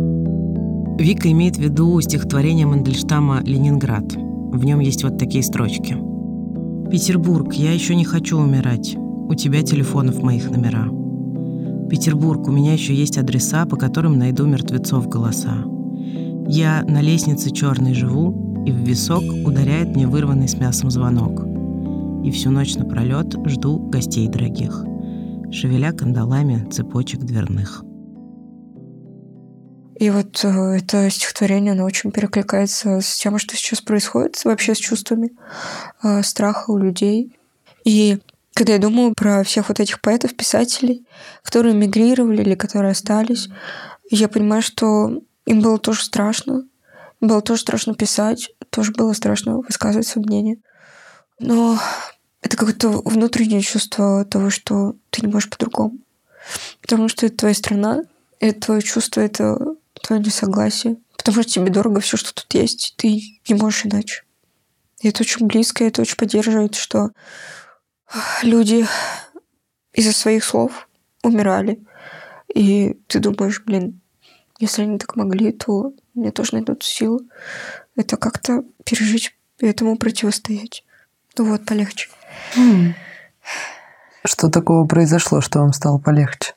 Вика 0.99 1.30
имеет 1.30 1.56
в 1.56 1.61
виду 1.61 2.00
стихотворение 2.00 2.66
Мандельштама 2.66 3.40
«Ленинград». 3.44 4.04
В 4.53 4.65
нем 4.65 4.81
есть 4.81 5.05
вот 5.05 5.19
такие 5.19 5.43
строчки. 5.43 5.97
«Петербург, 6.91 7.53
я 7.55 7.73
еще 7.73 7.95
не 7.95 8.05
хочу 8.05 8.38
умирать. 8.38 8.97
У 8.97 9.35
тебя 9.35 9.62
телефонов 9.62 10.23
моих 10.23 10.50
номера. 10.50 10.88
Петербург, 11.88 12.47
у 12.49 12.53
меня 12.53 12.73
еще 12.73 12.94
есть 12.94 13.18
адреса, 13.18 13.66
по 13.66 13.77
которым 13.77 14.18
найду 14.18 14.47
мертвецов 14.47 15.09
голоса. 15.09 15.64
Я 16.49 16.85
на 16.87 17.01
лестнице 17.01 17.51
черной 17.51 17.94
живу, 17.94 18.64
и 18.66 18.73
в 18.73 18.77
висок 18.77 19.23
ударяет 19.44 19.94
мне 19.94 20.07
вырванный 20.07 20.49
с 20.49 20.57
мясом 20.57 20.90
звонок. 20.90 21.44
И 22.25 22.31
всю 22.31 22.51
ночь 22.51 22.77
напролет 22.77 23.35
жду 23.47 23.79
гостей 23.79 24.29
дорогих, 24.29 24.85
шевеля 25.51 25.92
кандалами 25.92 26.66
цепочек 26.70 27.20
дверных. 27.20 27.86
И 29.98 30.11
вот 30.11 30.44
э, 30.44 30.76
это 30.76 31.09
стихотворение, 31.09 31.72
оно 31.72 31.85
очень 31.85 32.11
перекликается 32.11 33.00
с 33.00 33.16
тем, 33.16 33.38
что 33.38 33.56
сейчас 33.56 33.80
происходит, 33.80 34.44
вообще 34.44 34.74
с 34.74 34.78
чувствами 34.78 35.30
э, 36.02 36.22
страха 36.22 36.70
у 36.70 36.76
людей. 36.76 37.35
И 37.85 38.18
когда 38.52 38.74
я 38.74 38.78
думаю 38.78 39.14
про 39.14 39.42
всех 39.42 39.68
вот 39.68 39.80
этих 39.80 40.02
поэтов, 40.02 40.37
писателей, 40.37 41.06
которые 41.42 41.74
мигрировали 41.74 42.42
или 42.42 42.54
которые 42.54 42.92
остались, 42.92 43.48
я 44.11 44.28
понимаю, 44.28 44.61
что 44.61 45.22
им 45.46 45.61
было 45.62 45.78
тоже 45.78 46.02
страшно, 46.02 46.66
было 47.20 47.40
тоже 47.40 47.62
страшно 47.62 47.94
писать, 47.94 48.50
тоже 48.68 48.92
было 48.92 49.14
страшно 49.14 49.59
высказывать 49.59 50.06
свое 50.06 50.26
мнение. 50.26 50.59
Но 51.38 51.78
это 52.42 52.56
какое-то 52.56 52.90
внутреннее 52.90 53.62
чувство 53.62 54.26
того, 54.26 54.50
что 54.50 54.94
ты 55.11 55.22
не 55.22 55.32
можешь 55.32 55.48
по-другому. 55.48 55.98
Потому 56.82 57.09
что 57.09 57.26
это 57.26 57.37
твоя 57.37 57.54
страна, 57.54 58.02
это 58.40 58.61
твое 58.61 58.82
чувство, 58.82 59.22
это 59.22 59.76
твое 60.00 60.22
несогласие. 60.22 60.96
Потому 61.16 61.42
что 61.42 61.52
тебе 61.52 61.70
дорого 61.70 62.00
все, 62.00 62.16
что 62.16 62.35
тут 62.35 62.52
есть, 62.54 62.94
ты 62.96 63.20
не 63.48 63.54
можешь 63.54 63.87
иначе. 63.87 64.22
И 65.00 65.09
это 65.09 65.22
очень 65.22 65.46
близко, 65.46 65.85
и 65.85 65.88
это 65.88 66.02
очень 66.02 66.16
поддерживает, 66.16 66.74
что 66.74 67.11
люди 68.42 68.87
из-за 69.92 70.12
своих 70.12 70.44
слов 70.44 70.88
умирали. 71.22 71.85
И 72.54 72.98
ты 73.09 73.18
думаешь, 73.18 73.62
блин, 73.64 74.00
если 74.59 74.82
они 74.82 74.98
так 74.98 75.16
могли, 75.16 75.52
то 75.52 75.92
мне 76.14 76.30
тоже 76.30 76.54
найдут 76.54 76.82
силы 76.82 77.26
это 77.96 78.16
как-то 78.16 78.62
пережить 78.85 79.35
этому 79.59 79.96
противостоять. 79.96 80.85
Ну 81.37 81.50
вот, 81.50 81.64
полегче. 81.64 82.09
М. 82.56 82.94
Что 84.24 84.48
такого 84.48 84.87
произошло, 84.87 85.40
что 85.40 85.61
вам 85.61 85.72
стало 85.72 85.98
полегче? 85.98 86.54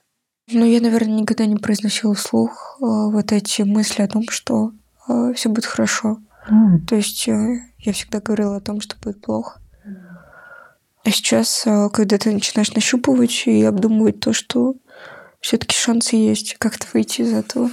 Ну, 0.51 0.65
я, 0.65 0.81
наверное, 0.81 1.21
никогда 1.21 1.45
не 1.45 1.57
произносила 1.57 2.13
вслух 2.15 2.77
э, 2.79 2.85
вот 2.85 3.31
эти 3.31 3.61
мысли 3.61 4.01
о 4.01 4.07
том, 4.07 4.23
что 4.29 4.71
все 5.33 5.49
будет 5.49 5.65
хорошо. 5.65 6.19
М. 6.47 6.85
То 6.85 6.95
есть 6.95 7.27
э, 7.27 7.61
я 7.79 7.93
всегда 7.93 8.19
говорила 8.19 8.57
о 8.57 8.61
том, 8.61 8.81
что 8.81 8.95
будет 9.01 9.21
плохо. 9.21 9.59
А 11.05 11.11
сейчас, 11.11 11.63
э, 11.65 11.89
когда 11.91 12.17
ты 12.17 12.31
начинаешь 12.31 12.73
нащупывать 12.73 13.43
и 13.45 13.63
обдумывать 13.63 14.19
то, 14.19 14.33
что 14.33 14.75
все-таки 15.39 15.75
шансы 15.75 16.15
есть 16.15 16.55
как-то 16.59 16.85
выйти 16.93 17.21
из 17.21 17.33
этого, 17.33 17.71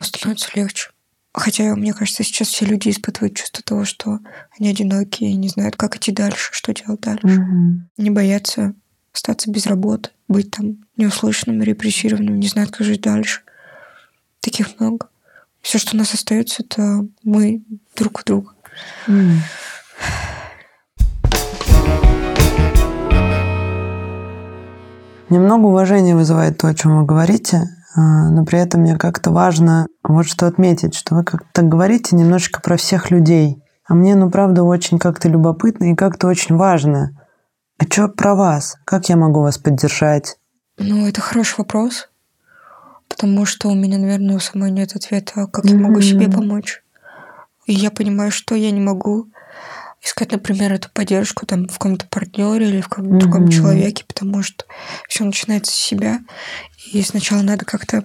становится 0.00 0.50
легче. 0.54 0.90
Хотя, 1.32 1.74
мне 1.74 1.92
кажется, 1.92 2.22
сейчас 2.22 2.48
все 2.48 2.64
люди 2.64 2.88
испытывают 2.88 3.36
чувство 3.36 3.62
того, 3.62 3.84
что 3.84 4.20
они 4.58 4.70
одиноки 4.70 5.24
и 5.24 5.34
не 5.34 5.48
знают, 5.48 5.76
как 5.76 5.96
идти 5.96 6.12
дальше, 6.12 6.50
что 6.52 6.72
делать 6.72 7.00
дальше. 7.00 7.26
Мгм. 7.26 7.90
Не 7.98 8.10
боятся 8.10 8.74
остаться 9.16 9.50
без 9.50 9.66
работы, 9.66 10.10
быть 10.28 10.50
там 10.50 10.76
неуслышанным, 10.96 11.62
репрессированным, 11.62 12.38
не 12.38 12.48
знают, 12.48 12.70
как 12.70 12.86
жить 12.86 13.00
дальше. 13.00 13.40
Таких 14.40 14.78
много. 14.78 15.08
Все, 15.62 15.78
что 15.78 15.96
у 15.96 15.98
нас 15.98 16.12
остается, 16.12 16.62
это 16.62 17.06
мы 17.24 17.62
друг 17.96 18.20
в 18.20 18.24
друга. 18.24 18.52
М. 19.08 19.40
Немного 25.30 25.66
уважения 25.66 26.14
вызывает 26.14 26.58
то, 26.58 26.68
о 26.68 26.74
чем 26.74 26.98
вы 26.98 27.04
говорите, 27.04 27.62
а, 27.96 28.30
но 28.30 28.44
при 28.44 28.60
этом 28.60 28.82
мне 28.82 28.96
как-то 28.96 29.30
важно 29.30 29.88
вот 30.04 30.26
что 30.26 30.46
отметить, 30.46 30.94
что 30.94 31.16
вы 31.16 31.24
как-то 31.24 31.62
говорите 31.62 32.14
немножечко 32.14 32.60
про 32.60 32.76
всех 32.76 33.10
людей. 33.10 33.60
А 33.88 33.94
мне, 33.94 34.14
ну, 34.14 34.30
правда, 34.30 34.62
очень 34.62 34.98
как-то 34.98 35.28
любопытно 35.28 35.90
и 35.90 35.96
как-то 35.96 36.28
очень 36.28 36.56
важно. 36.56 37.10
А 37.78 37.84
что 37.84 38.08
про 38.08 38.34
вас? 38.34 38.76
Как 38.84 39.08
я 39.08 39.16
могу 39.16 39.42
вас 39.42 39.58
поддержать? 39.58 40.36
Ну, 40.78 41.06
это 41.06 41.20
хороший 41.20 41.56
вопрос, 41.58 42.08
потому 43.08 43.44
что 43.46 43.68
у 43.68 43.74
меня, 43.74 43.98
наверное, 43.98 44.36
у 44.36 44.40
самой 44.40 44.70
нет 44.70 44.94
ответа, 44.96 45.46
как 45.46 45.64
я 45.66 45.76
могу 45.76 46.00
себе 46.00 46.28
помочь. 46.28 46.82
И 47.66 47.72
я 47.72 47.90
понимаю, 47.90 48.30
что 48.30 48.54
я 48.54 48.70
не 48.70 48.80
могу 48.80 49.28
искать, 50.02 50.32
например, 50.32 50.72
эту 50.72 50.88
поддержку 50.90 51.46
там 51.46 51.66
в 51.66 51.72
каком-то 51.78 52.06
партнере 52.08 52.68
или 52.68 52.80
в 52.80 52.88
каком-то 52.88 53.18
другом 53.18 53.42
Мгм. 53.42 53.50
человеке, 53.50 54.04
потому 54.06 54.42
что 54.42 54.64
все 55.08 55.24
начинается 55.24 55.72
с 55.72 55.76
себя. 55.76 56.20
И 56.92 57.02
сначала 57.02 57.42
надо 57.42 57.64
как-то 57.64 58.04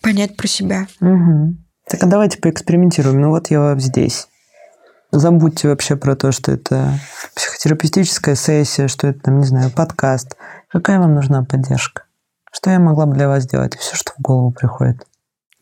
понять 0.00 0.36
про 0.36 0.46
себя. 0.48 0.88
Мгм. 1.00 1.64
Так 1.88 2.02
а 2.02 2.06
давайте 2.06 2.38
поэкспериментируем. 2.38 3.20
Ну 3.20 3.30
вот 3.30 3.50
я 3.50 3.78
здесь. 3.78 4.26
Забудьте 5.18 5.68
вообще 5.68 5.96
про 5.96 6.14
то, 6.14 6.30
что 6.30 6.52
это 6.52 7.00
психотерапевтическая 7.34 8.34
сессия, 8.34 8.86
что 8.86 9.06
это, 9.06 9.20
там, 9.20 9.38
не 9.38 9.46
знаю, 9.46 9.70
подкаст. 9.70 10.36
Какая 10.68 10.98
вам 10.98 11.14
нужна 11.14 11.42
поддержка? 11.42 12.04
Что 12.52 12.68
я 12.68 12.78
могла 12.78 13.06
бы 13.06 13.14
для 13.14 13.26
вас 13.26 13.44
сделать? 13.44 13.78
Все, 13.78 13.96
что 13.96 14.12
в 14.12 14.20
голову 14.20 14.50
приходит. 14.50 15.06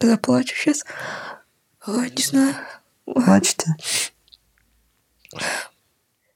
Заплачу 0.01 0.57
сейчас. 0.57 0.85
Не 1.87 2.23
знаю. 2.25 2.55
Плачете? 3.05 3.77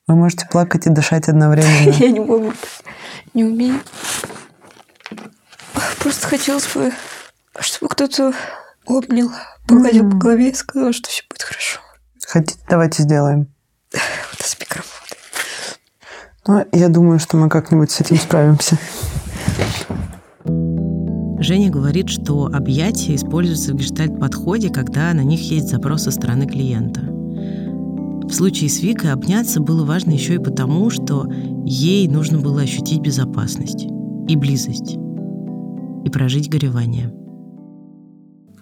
Вы 0.06 0.14
можете 0.14 0.46
плакать 0.46 0.86
и 0.86 0.90
дышать 0.90 1.28
одновременно. 1.28 1.90
Я 1.98 2.12
не 2.12 2.20
могу. 2.20 2.52
Не 3.34 3.42
умею. 3.42 3.80
просто 5.98 6.28
хотелось 6.28 6.72
бы, 6.72 6.92
чтобы 7.58 7.88
кто-то 7.88 8.32
обнял, 8.86 9.32
погладил 9.66 10.08
по 10.08 10.16
голове 10.16 10.50
и 10.50 10.54
сказал, 10.54 10.92
что 10.92 11.08
все 11.08 11.24
будет 11.28 11.42
хорошо. 11.42 11.80
Хотите, 12.28 12.58
давайте 12.68 13.04
сделаем. 13.04 13.48
У 13.94 14.36
нас 14.38 14.56
микрофон. 14.60 15.08
Ну, 16.46 16.66
я 16.72 16.88
думаю, 16.90 17.18
что 17.18 17.38
мы 17.38 17.48
как-нибудь 17.48 17.90
с 17.90 18.02
этим 18.02 18.16
справимся. 18.16 18.78
Женя 21.40 21.70
говорит, 21.70 22.10
что 22.10 22.50
объятия 22.52 23.14
используются 23.14 23.72
в 23.72 23.76
гештальт-подходе, 23.76 24.68
когда 24.68 25.14
на 25.14 25.22
них 25.22 25.40
есть 25.40 25.70
запрос 25.70 26.02
со 26.02 26.10
стороны 26.10 26.46
клиента. 26.46 27.00
В 27.00 28.30
случае 28.34 28.68
с 28.68 28.80
Викой 28.80 29.12
обняться 29.12 29.60
было 29.60 29.86
важно 29.86 30.10
еще 30.10 30.34
и 30.34 30.38
потому, 30.38 30.90
что 30.90 31.26
ей 31.64 32.08
нужно 32.08 32.40
было 32.40 32.60
ощутить 32.60 33.00
безопасность 33.00 33.86
и 34.28 34.36
близость, 34.36 34.96
и 36.04 36.10
прожить 36.10 36.50
горевание. 36.50 37.10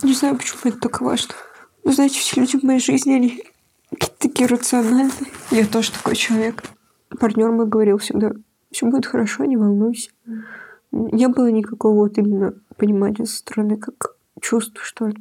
Не 0.04 0.14
знаю, 0.14 0.36
почему 0.36 0.60
это 0.66 0.78
так 0.78 1.00
важно. 1.00 1.34
Но 1.82 1.92
знаете, 1.92 2.20
все 2.20 2.40
люди 2.40 2.58
в 2.58 2.62
моей 2.62 2.80
жизни, 2.80 3.12
они 3.12 3.42
какие-то 3.90 4.18
такие 4.18 4.48
рациональные. 4.48 5.12
Я 5.50 5.66
тоже 5.66 5.92
такой 5.92 6.16
человек. 6.16 6.62
Партнер 7.20 7.50
мой 7.50 7.66
говорил 7.66 7.98
всегда, 7.98 8.32
все 8.70 8.86
будет 8.86 9.06
хорошо, 9.06 9.44
не 9.44 9.56
волнуйся. 9.56 10.10
Не 10.92 11.28
было 11.28 11.50
никакого 11.50 11.94
вот 11.94 12.18
именно 12.18 12.54
понимания 12.76 13.26
со 13.26 13.36
стороны, 13.36 13.76
как 13.76 14.16
чувств, 14.40 14.78
что 14.82 15.08
ли. 15.08 15.16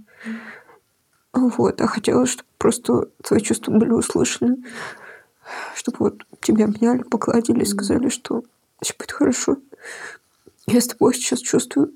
Вот. 1.34 1.82
А 1.82 1.88
хотелось, 1.88 2.30
чтобы 2.30 2.50
просто 2.58 3.10
твои 3.24 3.42
чувства 3.42 3.72
были 3.72 3.92
услышаны. 3.92 4.58
Чтобы 5.76 5.98
вот 6.00 6.26
тебя 6.42 6.66
обняли, 6.66 7.04
погладили 7.04 7.62
и 7.62 7.66
сказали, 7.66 8.10
что 8.10 8.44
все 8.82 8.94
будет 8.98 9.12
хорошо. 9.12 9.58
Я 10.66 10.82
с 10.82 10.88
тобой 10.88 11.14
сейчас 11.14 11.40
чувствую, 11.40 11.92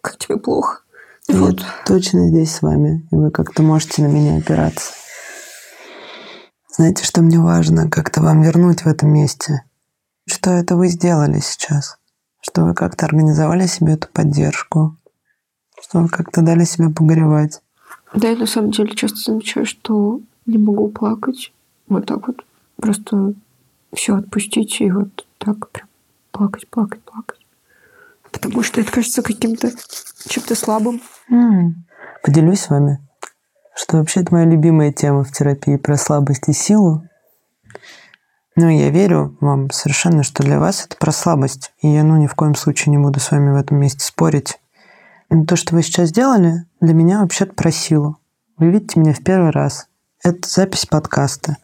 как 0.00 0.18
тебе 0.18 0.38
плохо. 0.38 0.82
Я 1.28 1.36
вот. 1.36 1.60
точно 1.86 2.28
здесь 2.28 2.54
с 2.54 2.62
вами, 2.62 3.06
и 3.12 3.14
вы 3.14 3.30
как-то 3.30 3.62
можете 3.62 4.02
на 4.02 4.08
меня 4.08 4.38
опираться. 4.38 4.92
Знаете, 6.78 7.04
что 7.04 7.22
мне 7.22 7.40
важно 7.40 7.90
как-то 7.90 8.22
вам 8.22 8.40
вернуть 8.42 8.84
в 8.84 8.86
этом 8.86 9.12
месте? 9.12 9.64
Что 10.28 10.50
это 10.50 10.76
вы 10.76 10.86
сделали 10.86 11.40
сейчас? 11.40 11.98
Что 12.40 12.64
вы 12.64 12.72
как-то 12.72 13.04
организовали 13.04 13.66
себе 13.66 13.94
эту 13.94 14.06
поддержку? 14.06 14.96
Что 15.82 15.98
вы 15.98 16.08
как-то 16.08 16.40
дали 16.40 16.62
себе 16.62 16.90
погоревать? 16.90 17.60
Да, 18.14 18.28
я 18.28 18.36
на 18.36 18.46
самом 18.46 18.70
деле 18.70 18.94
часто 18.94 19.18
замечаю, 19.18 19.66
что 19.66 20.20
не 20.46 20.56
могу 20.56 20.86
плакать. 20.86 21.52
Вот 21.88 22.06
так 22.06 22.28
вот. 22.28 22.44
Просто 22.76 23.34
все 23.92 24.14
отпустить 24.14 24.80
и 24.80 24.88
вот 24.92 25.26
так 25.38 25.70
прям 25.70 25.88
плакать, 26.30 26.68
плакать, 26.68 27.02
плакать. 27.02 27.40
Потому 28.30 28.62
что 28.62 28.80
это 28.80 28.92
кажется 28.92 29.22
каким-то 29.22 29.72
чем-то 30.28 30.54
слабым. 30.54 31.02
Mm. 31.28 31.72
Поделюсь 32.22 32.60
с 32.60 32.70
вами, 32.70 33.00
что 33.78 33.98
вообще 33.98 34.20
это 34.20 34.34
моя 34.34 34.44
любимая 34.44 34.92
тема 34.92 35.22
в 35.22 35.30
терапии 35.30 35.76
про 35.76 35.96
слабость 35.96 36.48
и 36.48 36.52
силу. 36.52 37.04
Ну, 38.56 38.68
я 38.68 38.90
верю 38.90 39.36
вам 39.40 39.70
совершенно, 39.70 40.24
что 40.24 40.42
для 40.42 40.58
вас 40.58 40.84
это 40.84 40.96
про 40.96 41.12
слабость. 41.12 41.72
И 41.80 41.88
я, 41.88 42.02
ну, 42.02 42.16
ни 42.16 42.26
в 42.26 42.34
коем 42.34 42.56
случае 42.56 42.90
не 42.90 42.98
буду 42.98 43.20
с 43.20 43.30
вами 43.30 43.52
в 43.52 43.56
этом 43.56 43.78
месте 43.78 44.04
спорить. 44.04 44.58
Но 45.30 45.44
то, 45.44 45.54
что 45.54 45.76
вы 45.76 45.84
сейчас 45.84 46.08
сделали, 46.08 46.64
для 46.80 46.92
меня 46.92 47.20
вообще-то 47.20 47.54
про 47.54 47.70
силу. 47.70 48.18
Вы 48.56 48.70
видите 48.70 48.98
меня 48.98 49.12
в 49.12 49.22
первый 49.22 49.50
раз. 49.50 49.86
Это 50.24 50.48
запись 50.48 50.86
подкаста. 50.86 51.56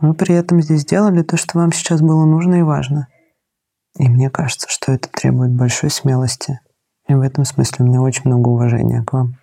Вы 0.00 0.14
при 0.14 0.34
этом 0.34 0.62
здесь 0.62 0.80
сделали 0.80 1.22
то, 1.22 1.36
что 1.36 1.58
вам 1.58 1.70
сейчас 1.72 2.00
было 2.00 2.24
нужно 2.24 2.54
и 2.54 2.62
важно. 2.62 3.08
И 3.98 4.08
мне 4.08 4.30
кажется, 4.30 4.68
что 4.70 4.92
это 4.92 5.10
требует 5.10 5.52
большой 5.52 5.90
смелости. 5.90 6.60
И 7.08 7.14
в 7.14 7.20
этом 7.20 7.44
смысле 7.44 7.84
у 7.84 7.88
меня 7.88 8.00
очень 8.00 8.22
много 8.24 8.48
уважения 8.48 9.02
к 9.02 9.12
вам. 9.12 9.36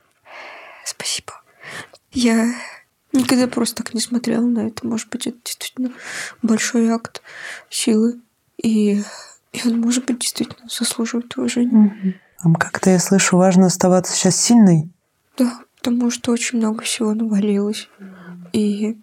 Спасибо. 0.83 1.40
Я 2.11 2.53
никогда 3.13 3.47
просто 3.47 3.83
так 3.83 3.93
не 3.93 4.01
смотрела 4.01 4.45
на 4.45 4.67
это. 4.67 4.85
Может 4.85 5.09
быть, 5.09 5.27
это 5.27 5.37
действительно 5.43 5.91
большой 6.41 6.89
акт 6.89 7.21
силы. 7.69 8.19
И, 8.61 9.01
и 9.53 9.61
он, 9.67 9.79
может 9.79 10.05
быть, 10.05 10.19
действительно 10.19 10.67
заслуживает 10.69 11.35
уважения. 11.37 12.19
Вам 12.43 12.55
как-то, 12.55 12.89
я 12.89 12.99
слышу, 12.99 13.37
важно 13.37 13.67
оставаться 13.67 14.13
сейчас 14.13 14.35
сильной? 14.35 14.89
Да, 15.37 15.61
потому 15.77 16.11
что 16.11 16.31
очень 16.31 16.57
много 16.57 16.83
всего 16.83 17.13
навалилось. 17.13 17.89
И 18.53 18.97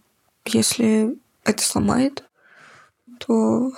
если 0.45 1.17
это 1.45 1.63
сломает, 1.63 2.25
то 3.19 3.73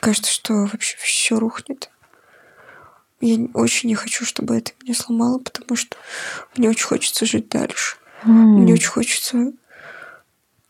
кажется, 0.00 0.30
что 0.30 0.66
вообще 0.66 0.96
все 0.98 1.38
рухнет. 1.38 1.90
Я 3.20 3.46
очень 3.54 3.88
не 3.88 3.94
хочу, 3.94 4.24
чтобы 4.24 4.56
это 4.56 4.72
меня 4.82 4.94
сломало, 4.94 5.38
потому 5.38 5.76
что 5.76 5.96
мне 6.56 6.68
очень 6.68 6.86
хочется 6.86 7.24
жить 7.24 7.48
дальше. 7.48 7.96
Mm. 8.24 8.30
Мне 8.30 8.72
очень 8.74 8.88
хочется 8.88 9.52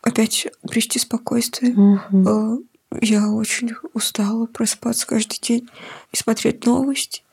опять 0.01 0.47
обрести 0.63 0.99
спокойствие. 0.99 1.73
Mm-hmm. 1.73 2.65
Я 3.01 3.29
очень 3.29 3.71
устала 3.93 4.45
просыпаться 4.45 5.07
каждый 5.07 5.39
день 5.39 5.67
и 6.11 6.15
смотреть 6.15 6.65
новости. 6.65 7.23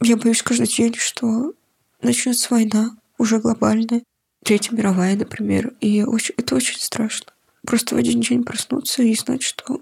Я 0.00 0.16
боюсь 0.16 0.42
каждый 0.42 0.68
день, 0.68 0.94
что 0.94 1.52
начнется 2.00 2.48
война, 2.50 2.96
уже 3.18 3.38
глобальная, 3.38 4.02
Третья 4.44 4.74
мировая, 4.74 5.16
например. 5.16 5.72
И 5.80 6.02
очень, 6.02 6.34
это 6.36 6.56
очень 6.56 6.80
страшно. 6.80 7.32
Просто 7.64 7.94
в 7.94 7.98
один 7.98 8.20
день 8.20 8.42
проснуться 8.42 9.02
и 9.02 9.14
знать, 9.14 9.42
что 9.42 9.80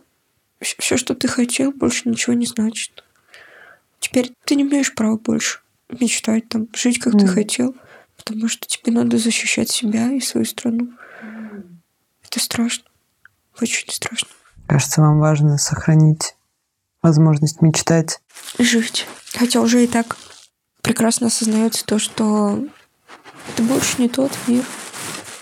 все, 0.61 0.99
что 0.99 1.15
ты 1.15 1.29
хотел, 1.29 1.73
больше 1.73 2.09
ничего 2.09 2.35
не 2.35 2.45
значит. 2.45 3.05
Теперь 4.01 4.33
ты 4.45 4.57
не 4.57 4.63
имеешь 4.63 4.95
права 4.95 5.17
больше 5.17 5.61
мечтать, 5.89 6.49
там, 6.49 6.69
жить, 6.75 6.99
как 6.99 7.15
mm. 7.15 7.19
ты 7.21 7.27
хотел, 7.27 7.75
потому 8.25 8.49
что 8.49 8.67
тебе 8.67 8.93
надо 8.93 9.19
защищать 9.19 9.71
себя 9.71 10.11
и 10.13 10.21
свою 10.21 10.45
страну. 10.45 10.93
Это 12.25 12.41
страшно. 12.41 12.85
Очень 13.61 13.91
страшно. 13.91 14.29
Кажется, 14.67 15.01
вам 15.01 15.19
важно 15.19 15.59
сохранить 15.59 16.37
возможность 17.03 17.61
мечтать. 17.61 18.21
Жить. 18.59 19.07
Хотя 19.35 19.61
уже 19.61 19.83
и 19.83 19.87
так 19.87 20.17
прекрасно 20.83 21.27
осознается 21.27 21.85
то, 21.85 21.99
что 21.99 22.65
это 23.49 23.63
больше 23.63 24.01
не 24.01 24.09
тот 24.09 24.33
мир, 24.47 24.65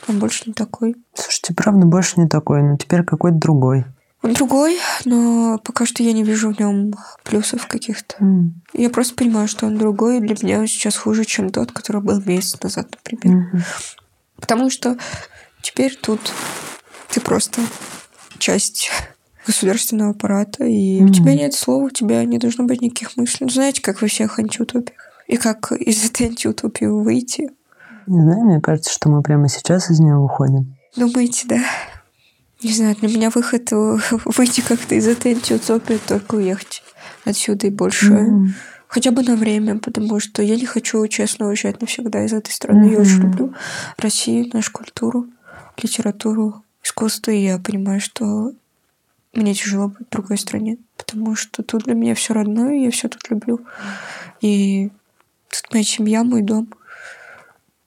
он 0.07 0.19
больше 0.19 0.45
не 0.47 0.55
такой. 0.55 0.97
Слушайте, 1.14 1.55
правда, 1.55 1.85
больше 1.87 2.21
не 2.21 2.29
такой, 2.29 2.62
но 2.62 2.77
теперь 2.77 3.05
какой-то 3.05 3.37
другой. 3.37 3.85
Он 4.22 4.33
другой, 4.33 4.78
но 5.04 5.59
пока 5.62 5.87
что 5.87 6.02
я 6.02 6.12
не 6.12 6.24
вижу 6.24 6.52
в 6.52 6.59
нем 6.59 6.92
плюсов 7.22 7.66
каких-то. 7.68 8.16
Mm. 8.18 8.50
Я 8.72 8.90
просто 8.90 9.14
понимаю, 9.14 9.46
что 9.46 9.66
он 9.66 9.78
другой, 9.78 10.18
и 10.18 10.20
для 10.20 10.35
меня 10.42 10.59
он 10.59 10.66
сейчас 10.66 10.96
хуже, 10.96 11.24
чем 11.24 11.50
тот, 11.50 11.70
который 11.70 12.02
был 12.02 12.20
месяц 12.24 12.61
назад, 12.61 12.88
например. 12.90 13.44
Mm-hmm. 13.54 13.62
Потому 14.40 14.70
что 14.70 14.96
теперь 15.62 15.94
тут 15.94 16.20
ты 17.11 17.20
просто 17.20 17.61
часть 18.38 18.90
государственного 19.46 20.11
аппарата, 20.11 20.64
и 20.64 21.00
mm-hmm. 21.00 21.04
у 21.04 21.12
тебя 21.12 21.35
нет 21.35 21.54
слова, 21.54 21.85
у 21.85 21.90
тебя 21.90 22.24
не 22.24 22.38
должно 22.38 22.64
быть 22.64 22.81
никаких 22.81 23.16
мыслей. 23.16 23.46
Ну, 23.46 23.50
знаете, 23.50 23.83
как 23.83 24.02
во 24.02 24.09
всех 24.09 24.38
антиутопиях. 24.38 25.00
И 25.28 25.37
как 25.37 25.70
из 25.72 26.04
этой 26.04 26.26
антиутопии 26.26 26.87
выйти? 26.87 27.50
Не 28.07 28.22
знаю, 28.22 28.44
мне 28.44 28.61
кажется, 28.61 28.92
что 28.92 29.11
мы 29.11 29.22
прямо 29.22 29.48
сейчас 29.48 29.90
из 29.90 30.00
нее 30.00 30.16
выходим. 30.16 30.76
Думаете, 30.96 31.46
да? 31.46 31.61
Не 32.62 32.73
знаю, 32.73 32.97
для 32.97 33.09
меня 33.09 33.31
выход 33.31 33.68
выйти 34.25 34.61
как-то 34.61 34.94
из 34.94 35.07
этой 35.07 35.33
антиутопии, 35.33 36.01
только 36.07 36.37
уехать 36.37 36.83
отсюда 37.25 37.68
и 37.68 37.71
больше. 37.71 38.12
Mm-hmm. 38.12 38.49
Хотя 38.88 39.11
бы 39.11 39.23
на 39.23 39.37
время, 39.37 39.79
потому 39.79 40.18
что 40.18 40.42
я 40.42 40.57
не 40.57 40.66
хочу, 40.66 41.07
честно, 41.07 41.49
уезжать 41.49 41.81
навсегда 41.81 42.25
из 42.25 42.33
этой 42.33 42.51
страны. 42.51 42.87
Mm-hmm. 42.87 42.92
Я 42.92 43.01
очень 43.01 43.23
люблю 43.23 43.55
Россию, 43.97 44.51
нашу 44.53 44.73
культуру, 44.73 45.27
литературу, 45.77 46.64
искусство, 46.83 47.31
и 47.31 47.44
я 47.44 47.59
понимаю, 47.59 48.01
что 48.01 48.53
мне 49.35 49.55
тяжело 49.55 49.88
быть 49.88 50.09
в 50.09 50.11
другой 50.11 50.38
стране, 50.38 50.79
потому 50.97 51.37
что 51.37 51.62
тут 51.62 51.85
для 51.85 51.94
меня 51.94 52.14
все 52.14 52.35
родное, 52.35 52.75
я 52.75 52.90
все 52.90 53.09
тут 53.09 53.31
люблю. 53.31 53.61
И 54.40 54.90
тут 55.49 55.73
моя 55.73 55.85
семья, 55.85 56.25
мой 56.25 56.42
дом. 56.42 56.73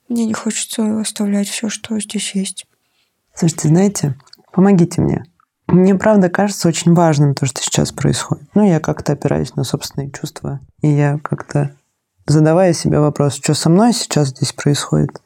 Мне 0.08 0.26
не 0.26 0.34
хочется 0.34 1.00
оставлять 1.00 1.48
все, 1.50 1.70
что 1.70 2.00
здесь 2.00 2.36
есть. 2.36 2.66
Слушайте, 3.34 3.70
знаете, 3.70 4.16
помогите 4.52 5.02
мне. 5.02 5.24
Мне, 5.68 5.96
правда, 5.96 6.30
кажется 6.30 6.68
очень 6.68 6.94
важным 6.94 7.34
то, 7.34 7.46
что 7.46 7.62
сейчас 7.62 7.92
происходит. 7.92 8.44
Ну, 8.54 8.68
я 8.68 8.80
как-то 8.80 9.14
опираюсь 9.14 9.56
на 9.56 9.64
собственные 9.64 10.12
чувства. 10.12 10.60
И 10.82 10.90
я 10.90 11.18
как-то, 11.24 11.72
задавая 12.28 12.74
себе 12.74 13.00
вопрос, 13.00 13.36
что 13.36 13.54
со 13.54 13.70
мной 13.70 13.94
сейчас 13.94 14.30
здесь 14.30 14.52
происходит, 14.52 15.22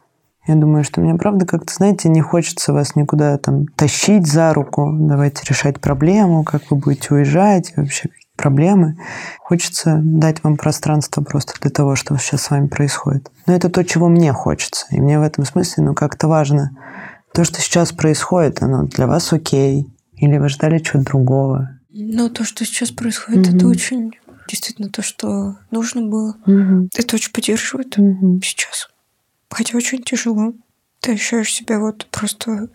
я 0.48 0.54
думаю, 0.54 0.84
что 0.84 1.02
мне, 1.02 1.16
правда, 1.16 1.48
как-то, 1.48 1.74
знаете, 1.74 2.08
не 2.08 2.22
хочется 2.22 2.72
вас 2.72 2.96
никуда 2.96 3.36
там 3.40 3.66
тащить 3.66 4.28
за 4.28 4.54
руку, 4.54 4.92
давайте 4.94 5.44
решать 5.50 5.82
проблему, 5.82 6.44
как 6.44 6.70
вы 6.70 6.78
будете 6.78 7.16
уезжать, 7.16 7.74
вообще 7.76 8.10
проблемы. 8.36 8.98
Хочется 9.40 10.00
дать 10.04 10.44
вам 10.44 10.58
пространство 10.58 11.24
просто 11.24 11.54
для 11.62 11.72
того, 11.72 11.96
что 11.96 12.16
сейчас 12.18 12.44
с 12.44 12.52
вами 12.52 12.68
происходит. 12.68 13.32
Но 13.48 13.54
это 13.56 13.70
то, 13.70 13.84
чего 13.84 14.08
мне 14.08 14.34
хочется. 14.34 14.86
И 14.92 15.00
мне 15.00 15.20
в 15.20 15.24
этом 15.24 15.46
смысле, 15.46 15.84
ну, 15.86 15.94
как-то 15.96 16.28
важно. 16.28 16.72
То, 17.36 17.44
что 17.44 17.60
сейчас 17.62 17.92
происходит, 17.92 18.64
оно 18.64 18.84
для 18.84 19.08
вас 19.08 19.34
окей. 19.34 19.88
Или 20.14 20.38
вы 20.38 20.48
ждали 20.48 20.80
чего-то 20.80 21.06
другого? 21.06 21.80
Ну, 21.90 22.30
то, 22.30 22.46
что 22.46 22.64
сейчас 22.64 22.92
происходит, 22.92 23.48
mm-hmm. 23.48 23.58
это 23.58 23.68
очень 23.68 24.12
действительно 24.48 24.90
то, 24.90 25.02
что 25.02 25.58
нужно 25.72 26.04
было. 26.04 26.38
Мгм. 26.46 26.90
Это 26.96 27.16
очень 27.16 27.32
поддерживает 27.32 27.98
Мгм. 27.98 28.42
сейчас. 28.42 28.90
Хотя 29.50 29.78
очень 29.78 30.04
тяжело. 30.04 30.54
Ты 31.02 31.14
ощущаешь 31.14 31.54
себя 31.54 31.80
вот 31.80 32.08
просто 32.12 32.70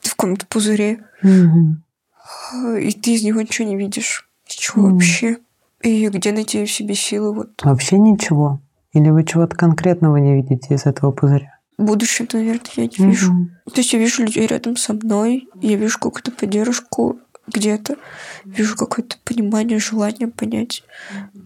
в 0.00 0.16
каком-то 0.16 0.46
пузыре, 0.46 1.04
а, 1.22 2.76
и 2.76 2.90
ты 2.92 3.14
из 3.14 3.22
него 3.22 3.40
ничего 3.40 3.68
не 3.68 3.76
видишь. 3.76 4.28
Ничего 4.48 4.82
Мгм. 4.82 4.92
вообще. 4.94 5.36
И 5.82 6.08
где 6.08 6.32
найти 6.32 6.64
в 6.64 6.70
себе 6.70 6.94
силы 6.94 7.34
вот 7.34 7.62
Вообще 7.62 7.98
ничего? 7.98 8.60
Или 8.92 9.10
вы 9.10 9.24
чего-то 9.24 9.56
конкретного 9.56 10.16
не 10.16 10.34
видите 10.34 10.74
из 10.74 10.86
этого 10.86 11.12
пузыря? 11.12 11.58
Будущее, 11.82 12.28
наверное, 12.32 12.62
я 12.76 12.84
не 12.84 13.10
вижу. 13.10 13.32
Мгм. 13.32 13.50
То 13.66 13.80
есть 13.80 13.92
я 13.92 13.98
вижу 13.98 14.22
людей 14.22 14.46
рядом 14.46 14.76
со 14.76 14.94
мной, 14.94 15.48
я 15.60 15.76
вижу 15.76 15.98
какую-то 15.98 16.30
поддержку 16.30 17.18
где-то, 17.46 17.96
вижу 18.44 18.76
какое-то 18.76 19.16
понимание, 19.24 19.78
желание 19.78 20.28
понять, 20.28 20.82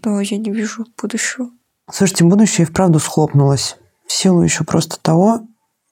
но 0.04 0.20
я 0.20 0.36
не 0.36 0.50
вижу 0.50 0.86
будущего. 1.00 1.50
Слушайте, 1.90 2.24
будущее 2.24 2.66
и 2.66 2.68
вправду 2.68 2.98
схлопнулось. 2.98 3.76
В 4.06 4.12
силу 4.12 4.42
еще 4.42 4.64
просто 4.64 4.98
того, 5.00 5.40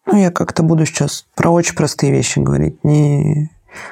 ну, 0.06 0.16
я 0.18 0.30
как-то 0.30 0.62
буду 0.62 0.86
сейчас 0.86 1.26
про 1.34 1.50
очень 1.50 1.74
простые 1.74 2.12
вещи 2.12 2.38
говорить, 2.38 2.82
не 2.84 3.50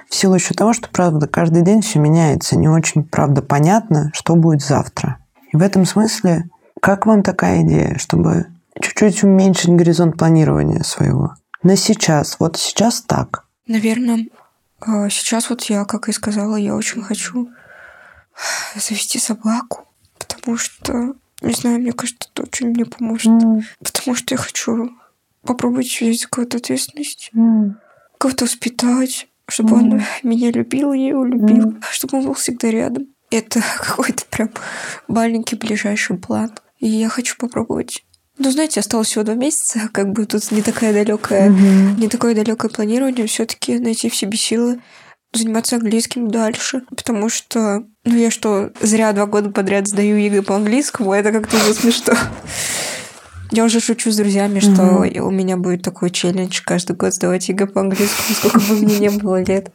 в 0.08 0.14
силу 0.14 0.34
еще 0.34 0.54
того, 0.54 0.72
что, 0.72 0.88
правда, 0.88 1.26
каждый 1.26 1.62
день 1.62 1.82
все 1.82 1.98
меняется, 1.98 2.56
не 2.56 2.68
очень, 2.68 3.02
правда, 3.04 3.42
понятно, 3.42 4.10
что 4.14 4.36
будет 4.36 4.62
завтра. 4.62 5.18
И 5.52 5.56
в 5.56 5.62
этом 5.62 5.84
смысле, 5.84 6.48
как 6.80 7.06
вам 7.06 7.22
такая 7.22 7.62
идея, 7.62 7.98
чтобы 7.98 8.46
чуть-чуть 8.80 9.22
уменьшить 9.24 9.70
горизонт 9.70 10.16
планирования 10.16 10.82
своего? 10.82 11.34
На 11.62 11.76
сейчас, 11.76 12.36
вот 12.40 12.56
сейчас 12.56 13.02
так. 13.02 13.44
Наверное, 13.66 14.26
а, 14.80 15.08
сейчас 15.08 15.48
вот 15.50 15.62
я, 15.64 15.84
как 15.84 16.08
и 16.08 16.12
сказала, 16.12 16.56
я 16.56 16.74
очень 16.74 17.02
хочу 17.02 17.48
завести 18.74 19.18
собаку, 19.18 19.86
потому 20.18 20.56
что, 20.56 21.14
не 21.42 21.52
знаю, 21.52 21.78
мне 21.80 21.92
кажется, 21.92 22.28
это 22.32 22.42
очень 22.44 22.68
мне 22.68 22.84
поможет. 22.84 23.30
Потому 23.82 24.16
что 24.16 24.34
я 24.34 24.38
хочу 24.38 24.90
попробовать 25.42 26.00
взять 26.00 26.24
какую-то 26.26 26.56
ответственность, 26.58 27.30
кого-то 28.18 28.44
воспитать, 28.44 29.28
чтобы 29.48 29.74
он 29.76 29.86
Мгм. 29.88 30.02
меня 30.22 30.50
любил, 30.50 30.92
я 30.92 31.08
его 31.08 31.24
любил, 31.24 31.76
чтобы 31.90 32.18
он 32.18 32.24
был 32.26 32.34
всегда 32.34 32.70
рядом. 32.70 33.06
Это 33.30 33.60
какой-то 33.78 34.24
прям 34.30 34.50
маленький 35.08 35.56
ближайший 35.56 36.16
план. 36.18 36.52
И 36.78 36.88
я 36.88 37.08
хочу 37.08 37.36
попробовать. 37.38 38.04
Ну, 38.38 38.50
знаете, 38.50 38.80
осталось 38.80 39.08
всего 39.08 39.24
два 39.24 39.34
месяца, 39.34 39.88
как 39.92 40.12
бы 40.12 40.26
тут 40.26 40.50
не 40.50 40.62
такая 40.62 40.92
далекая, 40.92 41.50
Мгм. 41.50 41.96
не 41.96 42.08
такое 42.08 42.34
далекое 42.34 42.70
планирование, 42.70 43.26
все-таки 43.26 43.78
найти 43.78 44.08
в 44.08 44.16
себе 44.16 44.36
силы 44.36 44.80
заниматься 45.34 45.76
английским 45.76 46.28
дальше, 46.28 46.82
потому 46.94 47.30
что, 47.30 47.84
ну 48.04 48.16
я 48.16 48.30
что, 48.30 48.70
зря 48.82 49.12
два 49.12 49.24
года 49.26 49.50
подряд 49.50 49.88
сдаю 49.88 50.16
ЕГЭ 50.18 50.42
по 50.42 50.56
английскому, 50.56 51.12
это 51.14 51.32
как-то 51.32 51.56
уже 51.56 51.74
смешно. 51.74 52.14
Я 53.54 53.64
уже 53.64 53.80
шучу 53.80 54.10
с 54.10 54.16
друзьями, 54.16 54.60
что 54.60 55.04
у 55.26 55.30
меня 55.30 55.58
будет 55.58 55.82
такой 55.82 56.08
челлендж 56.10 56.62
каждый 56.64 56.96
год 56.96 57.12
сдавать 57.12 57.50
ЕГЭ 57.50 57.66
по 57.66 57.80
английскому, 57.82 58.34
сколько 58.34 58.60
бы 58.60 58.76
мне 58.76 58.98
не 58.98 59.10
было 59.10 59.42
лет. 59.42 59.70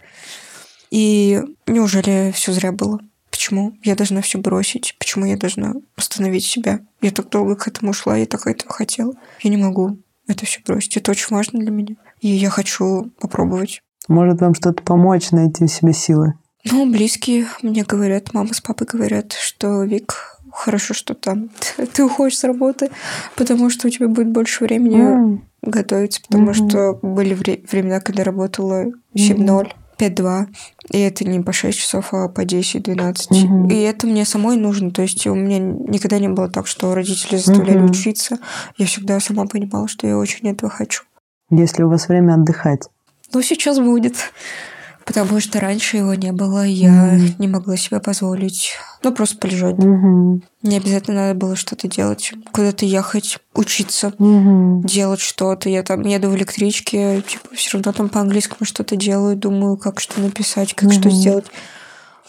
И 0.90 1.44
неужели 1.68 2.32
все 2.36 2.54
зря 2.54 2.72
было? 2.72 3.00
Почему 3.48 3.78
я 3.82 3.96
должна 3.96 4.20
все 4.22 4.40
бросить? 4.40 4.96
Почему 5.00 5.26
я 5.26 5.38
должна 5.38 5.74
остановить 5.96 6.44
себя? 6.44 6.82
Я 7.02 7.12
так 7.12 7.30
долго 7.30 7.56
к 7.56 7.66
этому 7.66 7.94
шла, 7.94 8.18
я 8.18 8.26
так 8.26 8.46
этого 8.46 8.74
хотела. 8.74 9.14
Я 9.42 9.50
не 9.50 9.56
могу 9.56 9.98
это 10.28 10.46
все 10.46 10.60
бросить. 10.68 10.98
Это 10.98 11.12
очень 11.12 11.34
важно 11.34 11.58
для 11.60 11.72
меня. 11.72 11.96
И 12.20 12.28
я 12.28 12.50
хочу 12.50 13.10
попробовать. 13.22 13.82
Может 14.10 14.42
вам 14.42 14.54
что-то 14.54 14.84
помочь 14.84 15.32
найти 15.32 15.64
в 15.66 15.70
себе 15.70 15.94
силы? 15.94 16.34
Ну, 16.70 16.92
близкие 16.92 17.48
мне 17.62 17.84
говорят, 17.86 18.34
мама 18.34 18.54
с 18.54 18.60
папой 18.60 18.86
говорят, 18.86 19.32
что 19.32 19.84
Вик, 19.84 20.38
хорошо, 20.52 20.94
что 20.94 21.14
там 21.14 21.50
ты 21.94 22.04
уходишь 22.04 22.38
с 22.40 22.44
работы, 22.44 22.90
потому 23.38 23.70
что 23.70 23.88
у 23.88 23.90
тебя 23.90 24.10
будет 24.10 24.28
больше 24.30 24.66
времени 24.66 25.00
М. 25.00 25.46
готовиться, 25.62 26.20
потому 26.22 26.52
Мгм. 26.52 26.54
что 26.70 27.00
были 27.02 27.34
вре- 27.34 27.64
времена, 27.72 28.02
когда 28.02 28.26
работала 28.26 28.88
7-0, 29.16 29.72
5-2, 29.98 30.48
и 30.92 31.00
это 31.00 31.26
не 31.26 31.40
по 31.42 31.52
6 31.54 31.78
часов, 31.78 32.14
а 32.14 32.28
по 32.28 32.42
10-12. 32.46 33.32
Мгм. 33.32 33.68
И 33.70 33.76
это 33.82 34.08
мне 34.08 34.26
самой 34.26 34.58
нужно, 34.58 34.92
то 34.92 35.02
есть 35.02 35.26
у 35.28 35.36
меня 35.36 35.60
никогда 35.60 36.20
не 36.20 36.30
было 36.30 36.50
так, 36.50 36.68
что 36.68 36.94
родители 36.94 37.38
заставляли 37.38 37.78
Мгм. 37.80 37.92
учиться. 37.92 38.38
Я 38.78 38.86
всегда 38.86 39.20
сама 39.20 39.46
понимала, 39.46 39.88
что 39.88 40.08
я 40.08 40.18
очень 40.18 40.50
этого 40.50 40.70
хочу. 40.70 41.04
Если 41.50 41.84
у 41.84 41.90
вас 41.90 42.08
время 42.08 42.36
отдыхать. 42.36 42.90
Но 43.34 43.42
сейчас 43.42 43.80
будет. 43.80 44.16
Потому 45.08 45.40
что 45.40 45.62
раньше 45.62 45.96
его 45.98 46.14
не 46.16 46.34
было, 46.34 46.68
и 46.68 46.72
я 46.74 46.92
Мгм. 46.92 47.36
не 47.40 47.48
могла 47.48 47.78
себе 47.78 48.02
позволить. 48.02 48.74
Ну, 49.04 49.14
просто 49.14 49.38
полежать. 49.38 49.78
Мгм. 49.78 50.44
Не 50.64 50.78
обязательно 50.78 51.28
надо 51.28 51.40
было 51.40 51.56
что-то 51.56 51.88
делать. 51.88 52.34
Куда-то 52.52 52.86
ехать, 52.86 53.40
учиться, 53.56 54.14
Мгм. 54.20 54.84
делать 54.84 55.22
что-то. 55.22 55.70
Я 55.70 55.84
там 55.84 56.02
еду 56.02 56.30
в 56.30 56.36
электричке, 56.36 57.22
типа, 57.22 57.56
все 57.56 57.78
равно 57.78 57.94
там 57.94 58.10
по-английскому 58.10 58.66
что-то 58.66 58.98
делаю, 58.98 59.38
думаю, 59.38 59.78
как 59.78 60.02
что 60.02 60.20
написать, 60.20 60.74
как 60.74 60.92
что 60.92 61.08
Мгм. 61.08 61.12
сделать. 61.18 61.46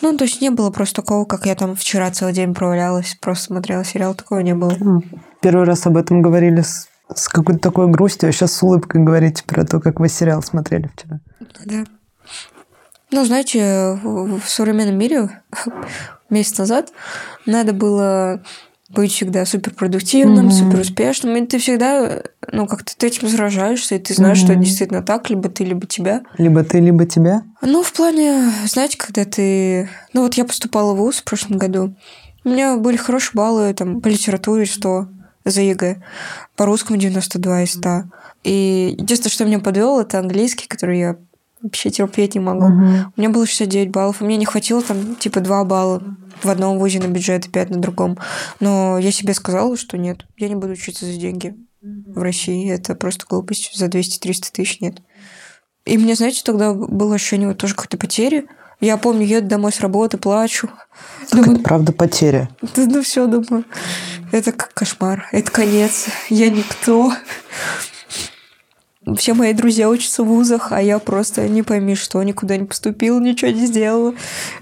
Ну, 0.01 0.17
то 0.17 0.23
есть 0.25 0.41
не 0.41 0.51
было 0.51 0.71
просто 0.71 1.03
такого, 1.03 1.25
как 1.25 1.47
я 1.47 1.57
там 1.57 1.75
вчера 1.75 2.09
целый 2.13 2.33
день 2.33 2.55
провалялась, 2.55 3.17
просто 3.21 3.47
смотрела 3.47 3.85
сериал, 3.85 4.15
такого 4.15 4.39
не 4.39 4.55
было. 4.55 5.03
Первый 5.41 5.65
раз 5.67 5.85
об 5.89 5.97
этом 5.97 6.23
говорили 6.23 6.61
с, 6.61 6.87
с 7.13 7.29
какой-то 7.29 7.59
такой 7.59 7.89
грустью, 7.91 8.29
а 8.29 8.33
сейчас 8.33 8.53
с 8.53 8.63
улыбкой 8.63 9.03
говорите 9.03 9.43
про 9.45 9.65
то, 9.65 9.81
как 9.81 9.99
вы 9.99 10.09
сериал 10.09 10.45
смотрели 10.45 10.89
вчера. 10.97 11.19
Да. 11.65 11.85
Ну, 13.11 13.25
знаете, 13.25 13.99
в 14.03 14.43
современном 14.47 14.99
мире 14.99 15.43
месяц 16.31 16.59
назад 16.59 16.93
надо 17.47 17.73
было 17.73 18.43
быть 18.91 19.13
всегда 19.13 19.45
суперпродуктивным, 19.45 20.47
Мгм. 20.47 20.51
суперуспешным, 20.51 21.37
и 21.37 21.47
ты 21.47 21.59
всегда, 21.59 22.23
ну, 22.51 22.67
как-то 22.67 22.97
ты 22.97 23.09
этим 23.09 23.29
заражаешься, 23.29 23.97
и 23.97 23.99
ты 23.99 24.15
знаешь, 24.15 24.39
что 24.39 24.53
это 24.53 24.63
действительно 24.63 25.03
так, 25.03 25.29
либо 25.29 25.51
ты, 25.51 25.65
либо 25.65 25.87
тебя. 25.87 26.23
Либо 26.39 26.65
ты, 26.65 26.81
либо 26.81 27.05
тебя. 27.05 27.43
Ну, 27.61 27.83
в 27.83 27.93
плане, 27.93 28.51
знаете, 28.67 28.97
когда 28.97 29.27
ты... 29.27 29.91
Ну, 30.15 30.23
вот 30.23 30.35
я 30.35 30.45
поступала 30.47 30.95
в 30.95 30.97
ВУЗ 30.99 31.17
в 31.19 31.25
прошлом 31.25 31.59
году, 31.59 31.95
у 32.45 32.49
меня 32.49 32.77
были 32.79 32.97
хорошие 32.97 33.33
баллы 33.35 33.75
там 33.75 34.01
по 34.01 34.09
литературе 34.09 34.65
100 34.65 35.07
за 35.45 35.61
ЕГЭ, 35.61 36.03
по 36.57 36.65
русскому 36.65 36.99
92 36.99 37.63
из 37.65 37.73
100. 37.75 38.05
И 38.45 38.97
единственное, 38.99 39.33
что 39.33 39.45
меня 39.45 39.59
подвело, 39.59 40.01
это 40.01 40.19
английский, 40.19 40.67
который 40.67 40.99
я 40.99 41.17
вообще 41.63 41.91
терпеть 41.91 42.35
не 42.35 42.41
могу. 42.41 42.69
Мгм. 42.69 43.13
У 43.17 43.21
меня 43.21 43.31
было 43.31 43.47
69 43.47 43.91
баллов, 43.91 44.21
и 44.21 44.25
мне 44.25 44.37
не 44.37 44.47
хватило 44.47 44.83
там 44.83 45.17
типа 45.17 45.41
2 45.41 45.65
балла 45.65 46.03
в 46.43 46.49
одном 46.49 46.79
вузе 46.79 47.01
на 47.01 47.09
бюджет 47.09 47.47
и 47.47 47.51
5 47.51 47.71
на 47.71 47.79
другом. 47.79 48.19
Но 48.61 48.99
я 48.99 49.11
себе 49.13 49.35
сказала, 49.35 49.77
что 49.77 49.99
нет, 49.99 50.27
я 50.37 50.49
не 50.49 50.55
буду 50.55 50.73
учиться 50.73 51.05
за 51.05 51.13
деньги 51.13 51.55
в 51.81 52.21
России. 52.23 52.71
Это 52.71 52.95
просто 52.95 53.25
глупость. 53.29 53.73
За 53.75 53.87
200-300 53.87 54.51
тысяч 54.53 54.81
нет. 54.81 55.03
И 55.85 55.97
мне, 55.97 56.15
знаете, 56.15 56.43
тогда 56.45 56.75
было 56.75 57.15
ощущение 57.15 57.49
вот 57.49 57.59
тоже 57.59 57.75
какой-то 57.75 57.97
потери. 57.97 58.47
Я 58.81 58.97
помню, 58.97 59.27
еду 59.27 59.49
домой 59.49 59.73
с 59.73 59.81
работы, 59.81 60.19
плачу. 60.19 60.71
Так 61.31 61.41
Думаю, 61.41 61.55
это 61.55 61.63
правда 61.63 61.93
потеря. 61.93 62.49
да, 62.63 62.85
ну 62.87 63.03
все, 63.03 63.27
думаю, 63.27 63.65
это 64.31 64.53
как 64.53 64.73
кошмар, 64.73 65.27
это 65.33 65.51
конец, 65.51 66.07
я 66.29 66.49
никто. 66.49 67.13
Все 69.17 69.35
мои 69.35 69.53
друзья 69.53 69.89
учатся 69.89 70.23
в 70.23 70.27
вузах, 70.27 70.73
а 70.73 70.83
я 70.83 70.99
просто 70.99 71.49
не 71.49 71.63
пойми 71.63 71.95
что, 71.95 72.23
никуда 72.23 72.57
не 72.57 72.65
поступила, 72.65 73.21
ничего 73.21 73.51
не 73.51 73.67
сделала. 73.67 74.15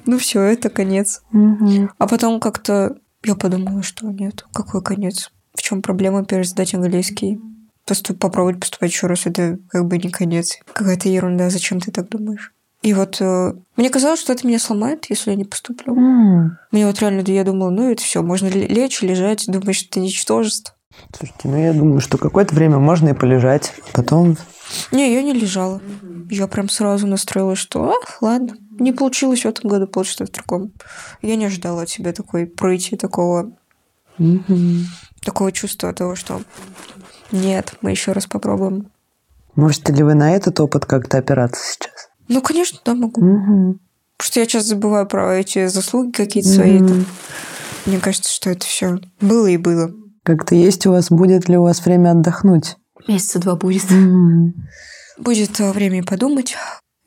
Ну 0.05 0.19
все, 0.19 0.41
это 0.43 0.71
конец. 0.71 1.23
Мгм. 1.33 1.91
А 1.99 2.07
потом 2.07 2.41
как-то 2.41 2.97
я 3.25 3.35
подумала, 3.35 3.83
что 3.83 4.07
нет, 4.11 4.45
какой 4.53 4.83
конец? 4.83 5.31
В 5.55 5.63
чем 5.63 5.83
проблема 5.83 6.25
пересдать 6.25 6.75
английский? 6.75 7.41
Поступ, 7.87 8.19
попробовать 8.19 8.61
поступать 8.61 8.91
еще 8.91 9.07
раз, 9.07 9.27
это 9.27 9.59
как 9.69 9.87
бы 9.87 9.99
не 9.99 10.11
конец. 10.11 10.59
Какая-то 10.73 11.09
ерунда, 11.09 11.51
зачем 11.51 11.81
ты 11.81 11.93
так 11.93 12.09
думаешь? 12.09 12.53
И 12.83 12.95
вот 12.95 13.21
э, 13.21 13.53
мне 13.77 13.91
казалось, 13.91 14.21
что 14.21 14.33
это 14.33 14.47
меня 14.47 14.59
сломает, 14.61 15.07
если 15.09 15.31
я 15.31 15.37
не 15.37 15.45
поступлю. 15.45 15.97
М. 15.97 16.59
Мне 16.71 16.87
вот 16.87 17.01
реально, 17.01 17.23
я 17.27 17.43
думала, 17.43 17.71
ну 17.71 17.91
это 17.91 18.03
все, 18.03 18.23
можно 18.23 18.47
ле- 18.47 18.69
лечь, 18.69 19.03
лежать, 19.03 19.45
думаешь, 19.49 19.79
что 19.79 19.89
это 19.89 20.01
ничтожество. 20.01 20.76
Слушайте, 21.17 21.49
ну 21.49 21.57
я 21.57 21.73
думаю, 21.73 22.01
что 22.01 22.19
какое-то 22.19 22.55
время 22.55 22.79
можно 22.79 23.11
и 23.11 23.15
полежать. 23.15 23.75
Потом 23.93 24.37
Не, 24.93 25.13
я 25.15 25.23
не 25.23 25.33
лежала. 25.33 25.81
Я 26.31 26.47
прям 26.49 26.69
сразу 26.69 27.07
настроилась, 27.07 27.59
что, 27.59 27.91
а, 27.91 27.95
ладно, 28.21 28.57
не 28.79 28.93
получилось 28.93 29.43
в 29.43 29.47
этом 29.47 29.71
году, 29.71 29.87
получится 29.87 30.27
в 30.27 30.31
другом. 30.31 30.73
Я 31.23 31.37
не 31.37 31.45
ожидала 31.47 31.83
от 31.83 31.89
себя 31.89 32.13
такой 32.13 32.47
пройти, 32.47 32.97
такого, 32.97 33.53
Мгм. 34.19 34.87
такого 35.25 35.53
чувства 35.53 35.93
того, 35.93 36.17
что 36.17 36.43
нет, 37.33 37.75
мы 37.81 37.91
еще 37.91 38.13
раз 38.13 38.27
попробуем. 38.27 38.91
Можете 39.55 39.93
ли 39.93 40.03
вы 40.03 40.15
на 40.15 40.33
этот 40.35 40.61
опыт 40.61 40.85
как-то 40.85 41.19
опираться 41.19 41.63
сейчас? 41.65 42.09
Ну, 42.29 42.43
конечно, 42.43 42.79
да, 42.85 42.95
могу. 42.95 43.25
Мгм. 43.25 43.81
Просто 44.19 44.41
я 44.41 44.47
сейчас 44.47 44.65
забываю 44.65 45.07
про 45.07 45.37
эти 45.37 45.67
заслуги 45.67 46.11
какие-то 46.13 46.49
свои. 46.49 46.79
Мгм. 46.79 46.89
там. 46.89 47.07
Мне 47.87 47.99
кажется, 48.01 48.33
что 48.33 48.51
это 48.51 48.67
все 48.67 48.99
было 49.21 49.47
и 49.47 49.57
было. 49.57 49.93
Как-то 50.27 50.57
есть 50.57 50.85
у 50.87 50.91
вас, 50.91 51.09
будет 51.09 51.49
ли 51.49 51.57
у 51.57 51.63
вас 51.63 51.87
время 51.87 52.11
отдохнуть? 52.11 52.77
Месяца 53.07 53.39
два 53.39 53.55
будет. 53.55 53.89
Мгм. 53.89 54.55
Будет 55.19 55.61
э, 55.61 55.71
время 55.71 56.03
подумать. 56.03 56.57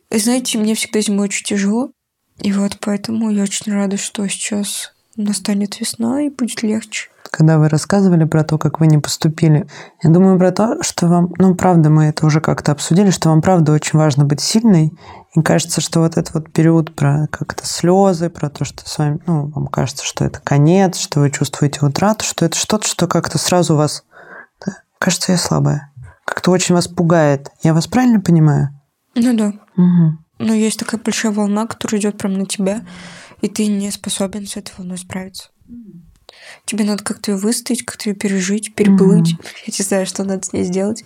И 0.09 0.17
знаете, 0.17 0.57
мне 0.57 0.73
всегда 0.73 1.01
зимой 1.01 1.25
очень 1.25 1.45
тяжело. 1.45 1.91
И 2.39 2.53
вот 2.53 2.77
поэтому 2.79 3.29
я 3.29 3.43
очень 3.43 3.73
рада, 3.73 3.97
что 3.97 4.25
сейчас 4.29 4.93
настанет 5.17 5.81
весна 5.81 6.21
и 6.21 6.29
будет 6.29 6.63
легче. 6.63 7.09
Когда 7.29 7.59
вы 7.59 7.67
рассказывали 7.67 8.23
про 8.23 8.45
то, 8.45 8.57
как 8.57 8.79
вы 8.79 8.87
не 8.87 8.99
поступили, 8.99 9.67
я 10.01 10.09
думаю 10.09 10.39
про 10.39 10.53
то, 10.53 10.81
что 10.81 11.07
вам, 11.07 11.33
ну, 11.37 11.55
правда, 11.55 11.89
мы 11.89 12.05
это 12.05 12.25
уже 12.25 12.39
как-то 12.39 12.71
обсудили, 12.71 13.09
что 13.09 13.27
вам, 13.27 13.41
правда, 13.41 13.73
очень 13.73 13.99
важно 13.99 14.23
быть 14.23 14.39
сильной. 14.39 14.93
И 15.35 15.41
кажется, 15.41 15.79
что 15.79 15.99
вот 15.99 16.17
этот 16.17 16.33
вот 16.33 16.51
период 16.51 16.95
про 16.95 17.27
как-то 17.27 17.65
слезы, 17.65 18.29
про 18.29 18.49
то, 18.49 18.65
что 18.65 18.87
с 18.89 18.97
вами, 18.97 19.19
ну, 19.27 19.47
вам 19.47 19.67
кажется, 19.67 20.03
что 20.03 20.25
это 20.25 20.39
конец, 20.39 20.97
что 20.97 21.19
вы 21.19 21.29
чувствуете 21.29 21.85
утрату, 21.85 22.25
что 22.25 22.45
это 22.45 22.57
что-то, 22.57 22.87
что 22.87 23.07
как-то 23.07 23.37
сразу 23.37 23.75
вас... 23.75 24.03
Да, 24.65 24.77
кажется, 24.97 25.31
я 25.31 25.37
слабая. 25.37 25.91
Как-то 26.25 26.51
очень 26.51 26.73
вас 26.73 26.87
пугает. 26.87 27.51
Я 27.61 27.73
вас 27.73 27.85
правильно 27.87 28.19
понимаю? 28.19 28.69
Ну 29.15 29.35
да. 29.35 29.53
Угу. 29.77 30.17
Но 30.39 30.53
есть 30.53 30.79
такая 30.79 30.99
большая 30.99 31.31
волна, 31.31 31.67
которая 31.67 32.01
идет 32.01 32.17
прямо 32.17 32.37
на 32.37 32.45
тебя, 32.45 32.85
и 33.41 33.49
ты 33.49 33.67
не 33.67 33.91
способен 33.91 34.47
с 34.47 34.57
этой 34.57 34.73
волной 34.77 34.97
справиться. 34.97 35.49
Тебе 36.65 36.85
надо 36.85 37.03
как-то 37.03 37.31
ее 37.31 37.37
выстоять, 37.37 37.83
как-то 37.83 38.09
ее 38.09 38.15
пережить, 38.15 38.75
переплыть. 38.75 39.33
Mm-hmm. 39.33 39.45
Я 39.65 39.73
не 39.77 39.83
знаю, 39.83 40.05
что 40.05 40.23
надо 40.23 40.45
с 40.45 40.53
ней 40.53 40.63
сделать. 40.63 41.03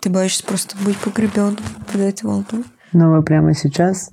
Ты 0.00 0.10
боишься 0.10 0.44
просто 0.44 0.76
быть 0.78 0.98
погребенным 0.98 1.64
под 1.86 1.96
этой 1.96 2.24
волной. 2.24 2.64
Но 2.92 3.10
вы 3.10 3.22
прямо 3.22 3.54
сейчас, 3.54 4.10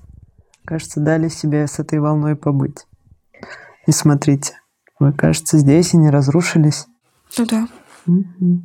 кажется, 0.66 1.00
дали 1.00 1.30
себе 1.30 1.68
с 1.68 1.80
этой 1.80 2.00
волной 2.00 2.36
побыть. 2.36 2.86
И 3.88 3.92
смотрите, 3.92 4.54
вы, 5.00 5.14
кажется, 5.14 5.58
здесь 5.58 5.94
и 5.94 5.98
не 5.98 6.10
разрушились. 6.10 6.88
Ну 7.38 7.46
да. 7.46 7.68
Mm-hmm. 8.08 8.58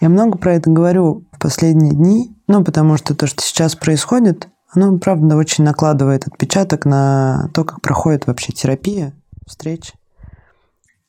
Я 0.00 0.08
много 0.08 0.38
про 0.38 0.54
это 0.54 0.70
говорю 0.70 1.24
в 1.32 1.38
последние 1.38 1.92
дни, 1.92 2.36
ну, 2.48 2.64
потому 2.64 2.96
что 2.96 3.14
то, 3.14 3.26
что 3.26 3.42
сейчас 3.42 3.76
происходит, 3.76 4.48
оно, 4.74 4.98
правда, 4.98 5.36
очень 5.36 5.64
накладывает 5.64 6.26
отпечаток 6.26 6.84
на 6.84 7.50
то, 7.54 7.64
как 7.64 7.80
проходит 7.80 8.26
вообще 8.26 8.52
терапия, 8.52 9.12
встречи. 9.46 9.92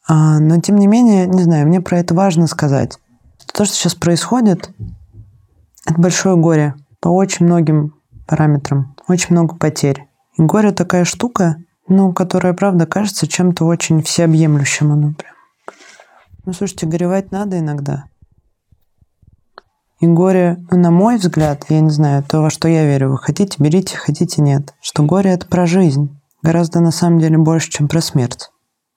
А, 0.07 0.39
но, 0.39 0.59
тем 0.59 0.75
не 0.75 0.87
менее, 0.87 1.27
не 1.27 1.43
знаю, 1.43 1.67
мне 1.67 1.81
про 1.81 1.99
это 1.99 2.13
важно 2.13 2.47
сказать. 2.47 2.99
То, 3.53 3.65
что 3.65 3.73
сейчас 3.73 3.95
происходит, 3.95 4.69
это 5.85 5.99
большое 5.99 6.35
горе 6.35 6.75
по 6.99 7.09
очень 7.09 7.45
многим 7.45 7.95
параметрам, 8.27 8.95
очень 9.07 9.29
много 9.31 9.55
потерь. 9.55 10.07
И 10.37 10.41
горе 10.41 10.71
такая 10.71 11.05
штука, 11.05 11.57
ну, 11.87 12.13
которая, 12.13 12.53
правда, 12.53 12.85
кажется 12.85 13.27
чем-то 13.27 13.65
очень 13.65 14.01
всеобъемлющим. 14.01 14.91
Оно 14.91 15.13
прям. 15.13 15.33
Ну, 16.45 16.53
слушайте, 16.53 16.87
горевать 16.87 17.31
надо 17.31 17.59
иногда. 17.59 18.05
И 19.99 20.07
горе, 20.07 20.57
ну, 20.69 20.77
на 20.77 20.91
мой 20.91 21.17
взгляд, 21.17 21.65
я 21.69 21.79
не 21.79 21.89
знаю, 21.89 22.23
то, 22.23 22.41
во 22.41 22.49
что 22.49 22.67
я 22.67 22.85
верю, 22.85 23.11
вы 23.11 23.17
хотите, 23.17 23.61
берите, 23.63 23.95
хотите, 23.95 24.41
нет. 24.41 24.73
Что 24.81 25.03
горе– 25.03 25.31
это 25.31 25.47
про 25.47 25.65
жизнь. 25.65 26.19
Гораздо, 26.41 26.81
на 26.81 26.91
самом 26.91 27.19
деле, 27.19 27.37
больше, 27.37 27.69
чем 27.69 27.87
про 27.87 28.01
смерть. 28.01 28.49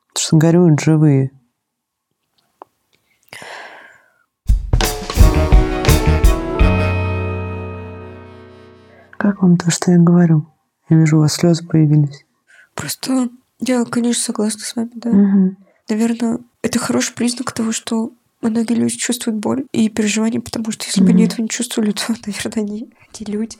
Потому 0.09 0.23
что 0.27 0.37
горюют 0.37 0.81
живые. 0.81 1.31
Как 9.27 9.43
вам 9.43 9.57
то, 9.57 9.73
что 9.73 9.91
я 9.91 9.99
говорю? 9.99 10.47
Я 10.89 10.99
вижу, 10.99 11.17
у 11.17 11.21
вас 11.21 11.35
слезы 11.35 11.67
появились. 11.67 12.25
Просто 12.77 13.29
я, 13.59 13.85
конечно, 13.85 14.23
согласна 14.23 14.61
с 14.61 14.77
вами, 14.77 14.91
да. 14.95 15.11
Угу. 15.11 15.57
Наверное, 15.89 16.39
это 16.62 16.79
хороший 16.79 17.12
признак 17.12 17.51
того, 17.51 17.73
что 17.73 18.12
многие 18.41 18.75
люди 18.75 18.97
чувствуют 18.97 19.41
боль 19.41 19.65
и 19.73 19.89
переживания, 19.89 20.41
потому 20.41 20.71
что 20.71 20.85
если 20.87 21.03
бы 21.03 21.09
они 21.09 21.25
этого 21.25 21.43
не 21.43 21.49
чувствовали, 21.49 21.91
то, 21.91 22.03
наверное, 22.25 22.62
они 22.62 22.95
не 23.19 23.27
люди. 23.27 23.57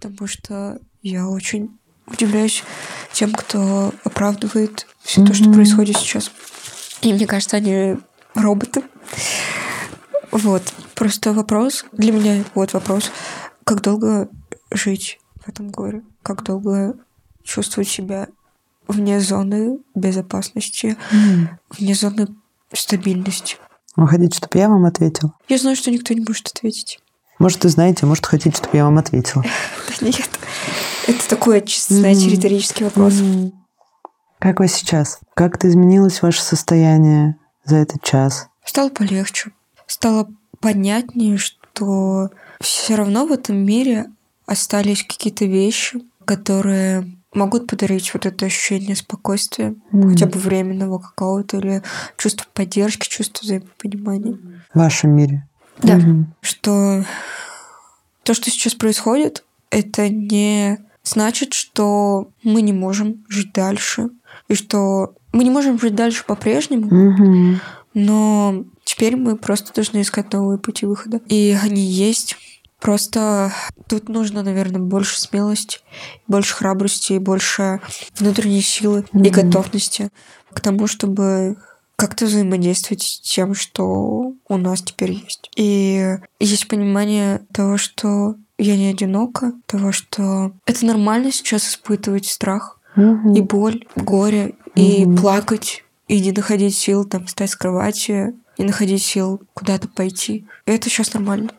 Потому 0.00 0.26
что 0.26 0.80
я 1.02 1.28
очень 1.28 1.78
удивляюсь 2.06 2.64
тем, 3.12 3.32
кто 3.32 3.92
оправдывает 4.04 4.86
все 5.02 5.20
mm-hmm. 5.20 5.26
то, 5.26 5.34
что 5.34 5.52
происходит 5.52 5.98
сейчас. 5.98 6.30
И 7.02 7.12
мне 7.12 7.26
кажется, 7.26 7.58
они 7.58 7.98
роботы. 8.34 8.82
Вот. 10.30 10.62
Просто 10.94 11.34
вопрос 11.34 11.84
для 11.92 12.10
меня 12.10 12.42
вот 12.54 12.72
вопрос, 12.72 13.10
как 13.64 13.82
долго 13.82 14.30
жить 14.74 15.18
в 15.44 15.48
этом 15.48 15.68
горе, 15.68 16.02
как 16.22 16.42
долго 16.42 16.96
чувствовать 17.42 17.88
себя 17.88 18.28
вне 18.88 19.20
зоны 19.20 19.78
безопасности, 19.94 20.96
mm. 21.10 21.48
вне 21.70 21.94
зоны 21.94 22.28
стабильности. 22.72 23.56
Вы 23.96 24.08
хотите, 24.08 24.36
чтобы 24.36 24.58
я 24.58 24.68
вам 24.68 24.84
ответила? 24.84 25.34
Я 25.48 25.58
знаю, 25.58 25.76
что 25.76 25.90
никто 25.90 26.14
не 26.14 26.24
может 26.26 26.48
ответить. 26.48 26.98
Может, 27.38 27.64
вы 27.64 27.70
знаете, 27.70 28.06
может, 28.06 28.26
хотите, 28.26 28.56
чтобы 28.56 28.76
я 28.76 28.84
вам 28.84 28.98
ответила. 28.98 29.44
Да 30.00 30.06
нет. 30.06 30.30
Это 31.06 31.28
такой 31.28 31.60
чисто, 31.62 31.94
знаете, 31.94 32.28
риторический 32.28 32.84
вопрос. 32.84 33.14
Как 34.38 34.60
вы 34.60 34.68
сейчас? 34.68 35.20
Как-то 35.34 35.68
изменилось 35.68 36.22
ваше 36.22 36.42
состояние 36.42 37.36
за 37.64 37.76
этот 37.76 38.02
час? 38.02 38.48
Стало 38.64 38.90
полегче. 38.90 39.52
Стало 39.86 40.28
понятнее, 40.60 41.36
что 41.36 42.30
все 42.60 42.94
равно 42.94 43.26
в 43.26 43.32
этом 43.32 43.56
мире 43.56 44.06
остались 44.46 45.02
какие-то 45.02 45.44
вещи, 45.44 46.00
которые 46.24 47.06
могут 47.34 47.66
подарить 47.66 48.12
вот 48.14 48.26
это 48.26 48.46
ощущение 48.46 48.96
спокойствия, 48.96 49.74
mm. 49.92 50.10
хотя 50.10 50.26
бы 50.26 50.38
временного 50.38 50.98
какого-то, 50.98 51.58
или 51.58 51.82
чувство 52.16 52.46
поддержки, 52.54 53.08
чувство 53.08 53.44
взаимопонимания. 53.44 54.38
В 54.72 54.78
вашем 54.78 55.10
мире. 55.10 55.46
Да. 55.82 55.98
Mm-hmm. 55.98 56.24
Что 56.40 57.04
то, 58.22 58.34
что 58.34 58.50
сейчас 58.50 58.74
происходит, 58.74 59.44
это 59.70 60.08
не 60.08 60.78
значит, 61.02 61.52
что 61.52 62.30
мы 62.42 62.62
не 62.62 62.72
можем 62.72 63.24
жить 63.28 63.52
дальше, 63.52 64.10
и 64.48 64.54
что 64.54 65.14
мы 65.32 65.44
не 65.44 65.50
можем 65.50 65.78
жить 65.78 65.94
дальше 65.94 66.24
по-прежнему, 66.24 66.88
mm-hmm. 66.88 67.56
но 67.94 68.64
теперь 68.84 69.16
мы 69.16 69.36
просто 69.36 69.74
должны 69.74 70.02
искать 70.02 70.32
новые 70.32 70.58
пути 70.58 70.86
выхода. 70.86 71.20
И 71.28 71.56
они 71.60 71.82
есть. 71.82 72.36
Просто 72.84 73.50
тут 73.88 74.10
нужно, 74.10 74.42
наверное, 74.42 74.78
больше 74.78 75.18
смелости, 75.18 75.78
больше 76.28 76.54
храбрости 76.54 77.14
и 77.14 77.18
больше 77.18 77.80
внутренней 78.18 78.60
силы 78.60 79.06
mm-hmm. 79.10 79.26
и 79.26 79.30
готовности 79.30 80.10
к 80.52 80.60
тому, 80.60 80.86
чтобы 80.86 81.56
как-то 81.96 82.26
взаимодействовать 82.26 83.00
с 83.00 83.20
тем, 83.20 83.54
что 83.54 84.34
у 84.46 84.56
нас 84.58 84.82
теперь 84.82 85.12
есть. 85.12 85.50
И 85.56 86.18
есть 86.38 86.68
понимание 86.68 87.46
того, 87.54 87.78
что 87.78 88.34
я 88.58 88.76
не 88.76 88.90
одинока, 88.90 89.54
того, 89.64 89.90
что 89.90 90.52
это 90.66 90.84
нормально 90.84 91.32
сейчас 91.32 91.66
испытывать 91.66 92.26
страх 92.26 92.78
mm-hmm. 92.96 93.34
и 93.34 93.40
боль, 93.40 93.86
горе, 93.96 94.56
mm-hmm. 94.76 95.14
и 95.14 95.16
плакать, 95.16 95.84
и 96.06 96.20
не 96.20 96.32
находить 96.32 96.76
сил 96.76 97.06
там 97.06 97.24
встать 97.24 97.48
с 97.48 97.56
кровати, 97.56 98.34
не 98.58 98.66
находить 98.66 99.02
сил 99.02 99.40
куда-то 99.54 99.88
пойти. 99.88 100.46
И 100.66 100.70
это 100.70 100.90
сейчас 100.90 101.14
нормально. 101.14 101.52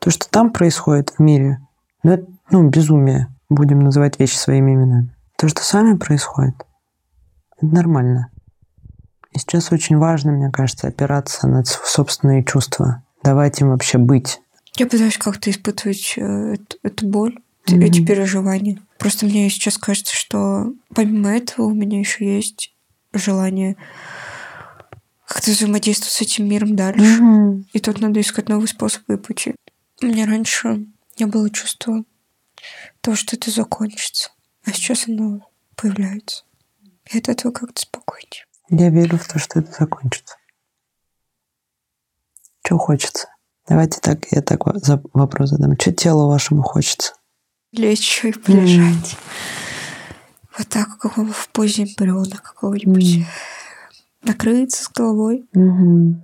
То, 0.00 0.10
что 0.10 0.28
там 0.28 0.52
происходит 0.52 1.10
в 1.10 1.20
мире, 1.20 1.60
ну, 2.02 2.12
это, 2.12 2.26
ну, 2.50 2.68
безумие. 2.68 3.28
Будем 3.48 3.80
называть 3.80 4.18
вещи 4.18 4.36
своими 4.36 4.74
именами. 4.74 5.14
То, 5.36 5.48
что 5.48 5.62
с 5.62 5.72
вами 5.72 5.96
происходит, 5.96 6.54
это 7.56 7.74
нормально. 7.74 8.30
И 9.32 9.38
сейчас 9.38 9.72
очень 9.72 9.96
важно, 9.98 10.32
мне 10.32 10.50
кажется, 10.50 10.88
опираться 10.88 11.46
на 11.48 11.64
собственные 11.64 12.44
чувства, 12.44 13.02
давать 13.22 13.60
им 13.60 13.70
вообще 13.70 13.98
быть. 13.98 14.40
Я 14.76 14.86
пытаюсь 14.86 15.18
как-то 15.18 15.50
испытывать 15.50 16.14
э, 16.16 16.54
эту, 16.54 16.76
эту 16.82 17.08
боль, 17.08 17.38
mm-hmm. 17.66 17.84
эти 17.84 18.04
переживания. 18.04 18.78
Просто 18.98 19.26
мне 19.26 19.48
сейчас 19.48 19.78
кажется, 19.78 20.14
что 20.14 20.72
помимо 20.94 21.30
этого 21.30 21.66
у 21.66 21.74
меня 21.74 21.98
еще 21.98 22.36
есть 22.36 22.74
желание 23.12 23.76
как-то 25.26 25.50
взаимодействовать 25.50 26.12
с 26.12 26.20
этим 26.20 26.48
миром 26.48 26.74
дальше. 26.74 27.22
Mm-hmm. 27.22 27.64
И 27.72 27.78
тут 27.80 28.00
надо 28.00 28.20
искать 28.20 28.48
новые 28.48 28.68
способы 28.68 29.14
и 29.14 29.16
пути. 29.16 29.54
У 30.00 30.06
меня 30.06 30.26
раньше 30.26 30.86
не 31.18 31.26
было 31.26 31.50
чувства 31.50 32.04
того, 33.00 33.16
что 33.16 33.36
это 33.36 33.50
закончится. 33.50 34.30
А 34.64 34.72
сейчас 34.72 35.08
оно 35.08 35.40
появляется. 35.76 36.44
И 37.10 37.18
от 37.18 37.28
этого 37.28 37.52
как-то 37.52 37.82
спокойнее. 37.82 38.46
Я 38.70 38.90
верю 38.90 39.18
в 39.18 39.26
то, 39.26 39.38
что 39.38 39.60
это 39.60 39.72
закончится. 39.72 40.36
Что 42.64 42.78
хочется? 42.78 43.28
Давайте 43.66 43.98
так, 44.00 44.26
я 44.30 44.42
так 44.42 44.60
вопрос 45.14 45.50
задам. 45.50 45.78
Что 45.78 45.92
телу 45.92 46.28
вашему 46.28 46.62
хочется? 46.62 47.14
Лечь 47.72 48.24
и 48.24 48.32
полежать. 48.32 49.16
Mm. 49.16 49.18
Вот 50.58 50.68
так, 50.68 50.98
как 50.98 51.16
в 51.16 51.48
позе 51.48 51.84
эмбриона 51.84 52.36
какого-нибудь. 52.36 53.18
Mm. 53.18 53.24
Накрыться 54.22 54.84
с 54.84 54.88
головой. 54.88 55.48
Mm-hmm. 55.54 56.14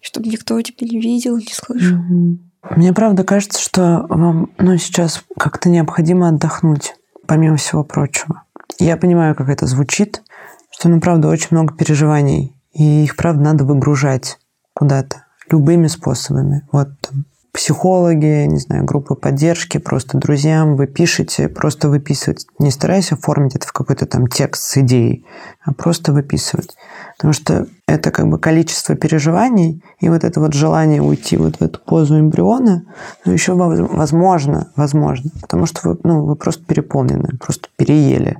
Чтобы 0.00 0.28
никто 0.28 0.60
тебя 0.60 0.86
не 0.88 1.00
видел, 1.00 1.36
не 1.36 1.52
слышал. 1.52 1.98
Mm-hmm. 1.98 2.51
Мне 2.70 2.92
правда 2.92 3.24
кажется, 3.24 3.60
что 3.60 4.06
вам 4.08 4.52
ну, 4.58 4.76
сейчас 4.76 5.24
как-то 5.38 5.68
необходимо 5.68 6.28
отдохнуть, 6.28 6.94
помимо 7.26 7.56
всего 7.56 7.84
прочего. 7.84 8.44
Я 8.78 8.96
понимаю, 8.96 9.34
как 9.34 9.48
это 9.48 9.66
звучит, 9.66 10.22
что, 10.70 10.88
ну, 10.88 11.00
правда, 11.00 11.28
очень 11.28 11.48
много 11.50 11.74
переживаний, 11.74 12.56
и 12.72 13.04
их, 13.04 13.16
правда, 13.16 13.42
надо 13.42 13.64
выгружать 13.64 14.38
куда-то 14.74 15.24
любыми 15.50 15.86
способами. 15.88 16.66
Вот 16.72 16.88
там, 17.00 17.26
психологи, 17.52 18.46
не 18.46 18.58
знаю, 18.58 18.84
группы 18.84 19.14
поддержки, 19.14 19.76
просто 19.76 20.16
друзьям 20.16 20.74
вы 20.76 20.86
пишете, 20.86 21.48
просто 21.48 21.90
выписывать. 21.90 22.46
Не 22.58 22.70
стараясь 22.70 23.12
оформить 23.12 23.54
это 23.54 23.66
в 23.66 23.72
какой-то 23.72 24.06
там 24.06 24.26
текст 24.26 24.64
с 24.64 24.78
идеей, 24.78 25.26
а 25.62 25.74
просто 25.74 26.12
выписывать. 26.12 26.74
Потому 27.16 27.34
что 27.34 27.66
это 27.86 28.10
как 28.10 28.28
бы 28.28 28.38
количество 28.38 28.94
переживаний 28.94 29.82
и 30.00 30.08
вот 30.08 30.24
это 30.24 30.40
вот 30.40 30.54
желание 30.54 31.02
уйти 31.02 31.36
вот 31.36 31.56
в 31.56 31.62
эту 31.62 31.78
позу 31.78 32.18
эмбриона, 32.18 32.84
ну, 33.26 33.32
еще 33.32 33.54
возможно, 33.54 34.72
возможно, 34.74 35.30
потому 35.42 35.66
что 35.66 35.90
вы, 35.90 35.98
ну, 36.04 36.24
вы 36.24 36.36
просто 36.36 36.64
переполнены, 36.64 37.36
просто 37.38 37.68
переели. 37.76 38.38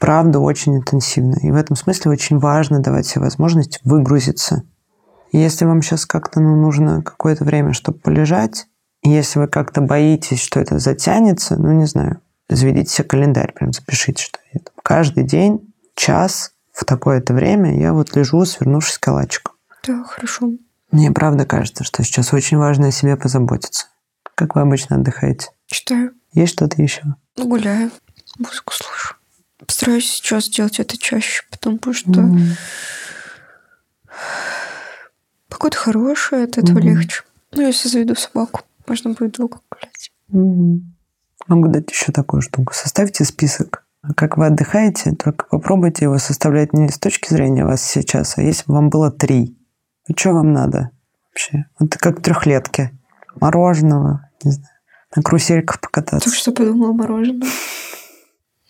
Правда 0.00 0.40
очень 0.40 0.76
интенсивно. 0.76 1.36
И 1.42 1.50
в 1.52 1.56
этом 1.56 1.76
смысле 1.76 2.10
очень 2.10 2.38
важно 2.38 2.80
давать 2.80 3.06
себе 3.06 3.22
возможность 3.22 3.80
выгрузиться– 3.84 4.64
если 5.38 5.64
вам 5.64 5.82
сейчас 5.82 6.06
как-то 6.06 6.40
ну, 6.40 6.56
нужно 6.56 7.02
какое-то 7.02 7.44
время, 7.44 7.72
чтобы 7.72 7.98
полежать, 7.98 8.66
если 9.02 9.38
вы 9.38 9.48
как-то 9.48 9.80
боитесь, 9.80 10.42
что 10.42 10.60
это 10.60 10.78
затянется, 10.78 11.56
ну, 11.56 11.72
не 11.72 11.86
знаю, 11.86 12.20
заведите 12.48 12.90
себе 12.90 13.08
календарь, 13.08 13.52
прям 13.52 13.72
запишите, 13.72 14.24
что 14.24 14.38
это. 14.52 14.70
каждый 14.82 15.24
день, 15.24 15.72
час 15.94 16.52
в 16.72 16.84
такое-то 16.84 17.34
время 17.34 17.78
я 17.78 17.92
вот 17.92 18.16
лежу, 18.16 18.44
свернувшись 18.44 18.98
калачиком. 18.98 19.54
Да, 19.86 20.02
хорошо. 20.04 20.50
Мне 20.90 21.10
правда 21.12 21.46
кажется, 21.46 21.84
что 21.84 22.02
сейчас 22.02 22.32
очень 22.32 22.58
важно 22.58 22.88
о 22.88 22.92
себе 22.92 23.16
позаботиться. 23.16 23.86
Как 24.34 24.54
вы 24.54 24.62
обычно 24.62 24.96
отдыхаете? 24.96 25.48
Читаю. 25.66 26.12
Есть 26.32 26.54
что-то 26.54 26.80
еще? 26.82 27.02
Ну, 27.36 27.48
гуляю, 27.48 27.90
музыку 28.38 28.72
слушаю. 28.72 29.16
Постараюсь 29.64 30.10
сейчас 30.10 30.48
делать 30.48 30.80
это 30.80 30.96
чаще, 30.98 31.42
потому 31.50 31.78
что 31.92 32.10
mm-hmm. 32.10 32.56
Погода 35.60 35.76
хорошая, 35.76 36.44
от 36.44 36.56
этого 36.56 36.78
mm-hmm. 36.78 36.82
легче. 36.82 37.22
Ну, 37.52 37.66
если 37.66 37.88
заведу 37.90 38.14
собаку, 38.14 38.62
можно 38.86 39.12
будет 39.12 39.32
долго 39.32 39.60
гулять. 39.70 40.10
Mm-hmm. 40.32 40.80
Могу 41.48 41.68
дать 41.68 41.90
еще 41.90 42.12
такую 42.12 42.40
штуку. 42.40 42.72
Составьте 42.72 43.26
список. 43.26 43.84
Как 44.16 44.38
вы 44.38 44.46
отдыхаете, 44.46 45.12
только 45.12 45.44
попробуйте 45.44 46.06
его 46.06 46.16
составлять 46.16 46.72
не 46.72 46.88
с 46.88 46.98
точки 46.98 47.28
зрения 47.28 47.66
вас 47.66 47.82
сейчас, 47.82 48.38
а 48.38 48.42
если 48.42 48.64
бы 48.68 48.72
вам 48.72 48.88
было 48.88 49.10
три. 49.10 49.54
И 50.08 50.14
что 50.16 50.32
вам 50.32 50.54
надо 50.54 50.92
вообще? 51.28 51.66
Вот 51.78 51.94
как 51.94 52.22
трехлетки. 52.22 52.98
Мороженого, 53.38 54.30
не 54.42 54.52
знаю, 54.52 54.74
на 55.14 55.22
карусельках 55.22 55.78
покататься. 55.82 56.24
Только 56.24 56.38
что 56.38 56.52
подумала 56.52 56.92
мороженое. 56.92 57.48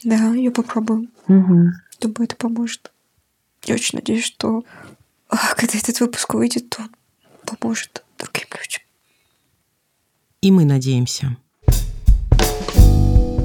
Да, 0.03 0.35
я 0.35 0.51
попробую. 0.51 1.09
Угу. 1.29 1.57
Думаю, 2.01 2.25
это 2.25 2.35
поможет. 2.35 2.91
Я 3.65 3.75
очень 3.75 3.99
надеюсь, 3.99 4.25
что 4.25 4.65
а 4.89 5.00
когда 5.57 5.79
этот 5.79 6.01
выпуск 6.01 6.35
выйдет, 6.35 6.71
то 6.71 6.83
он 6.83 6.91
поможет 7.45 8.03
другим 8.19 8.47
людям. 8.53 8.83
И 10.41 10.51
мы 10.51 10.65
надеемся. 10.65 11.37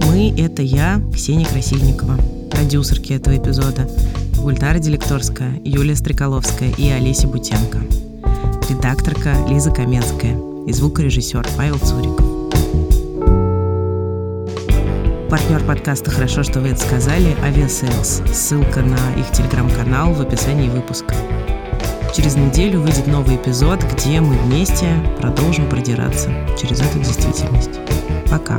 Мы— 0.08 0.34
это 0.38 0.62
я, 0.62 1.02
Ксения 1.14 1.46
Красильникова, 1.46 2.18
продюсерки 2.50 3.14
этого 3.14 3.38
эпизода, 3.38 3.90
Гультара 4.38 4.80
Делекторская, 4.80 5.62
Юлия 5.66 5.96
Стреколовская 5.96 6.72
и 6.72 6.90
Олеся 6.90 7.28
Бутенко, 7.28 7.80
редакторка 8.70 9.36
Лиза 9.50 9.72
Каменская 9.72 10.38
и 10.68 10.72
звукорежиссер 10.72 11.46
Павел 11.58 11.80
Цуриков. 11.80 12.36
Партнер 15.30 15.66
подкаста 15.66 16.12
«Хорошо, 16.12 16.44
что 16.44 16.62
вы 16.62 16.70
это 16.70 16.82
сказали»— 16.82 17.36
Aviasales. 17.44 18.32
Ссылка 18.32 18.82
на 18.82 19.20
их 19.20 19.30
телеграм-канал 19.32 20.14
в 20.14 20.22
описании 20.22 20.70
выпуска. 20.70 21.14
Через 22.16 22.38
неделю 22.38 22.80
выйдет 22.80 23.08
новый 23.08 23.36
эпизод, 23.36 23.84
где 23.84 24.22
мы 24.22 24.38
вместе 24.38 24.88
продолжим 25.20 25.68
продираться 25.68 26.30
через 26.58 26.80
эту 26.80 27.00
действительность. 27.00 27.72
Пока. 28.30 28.58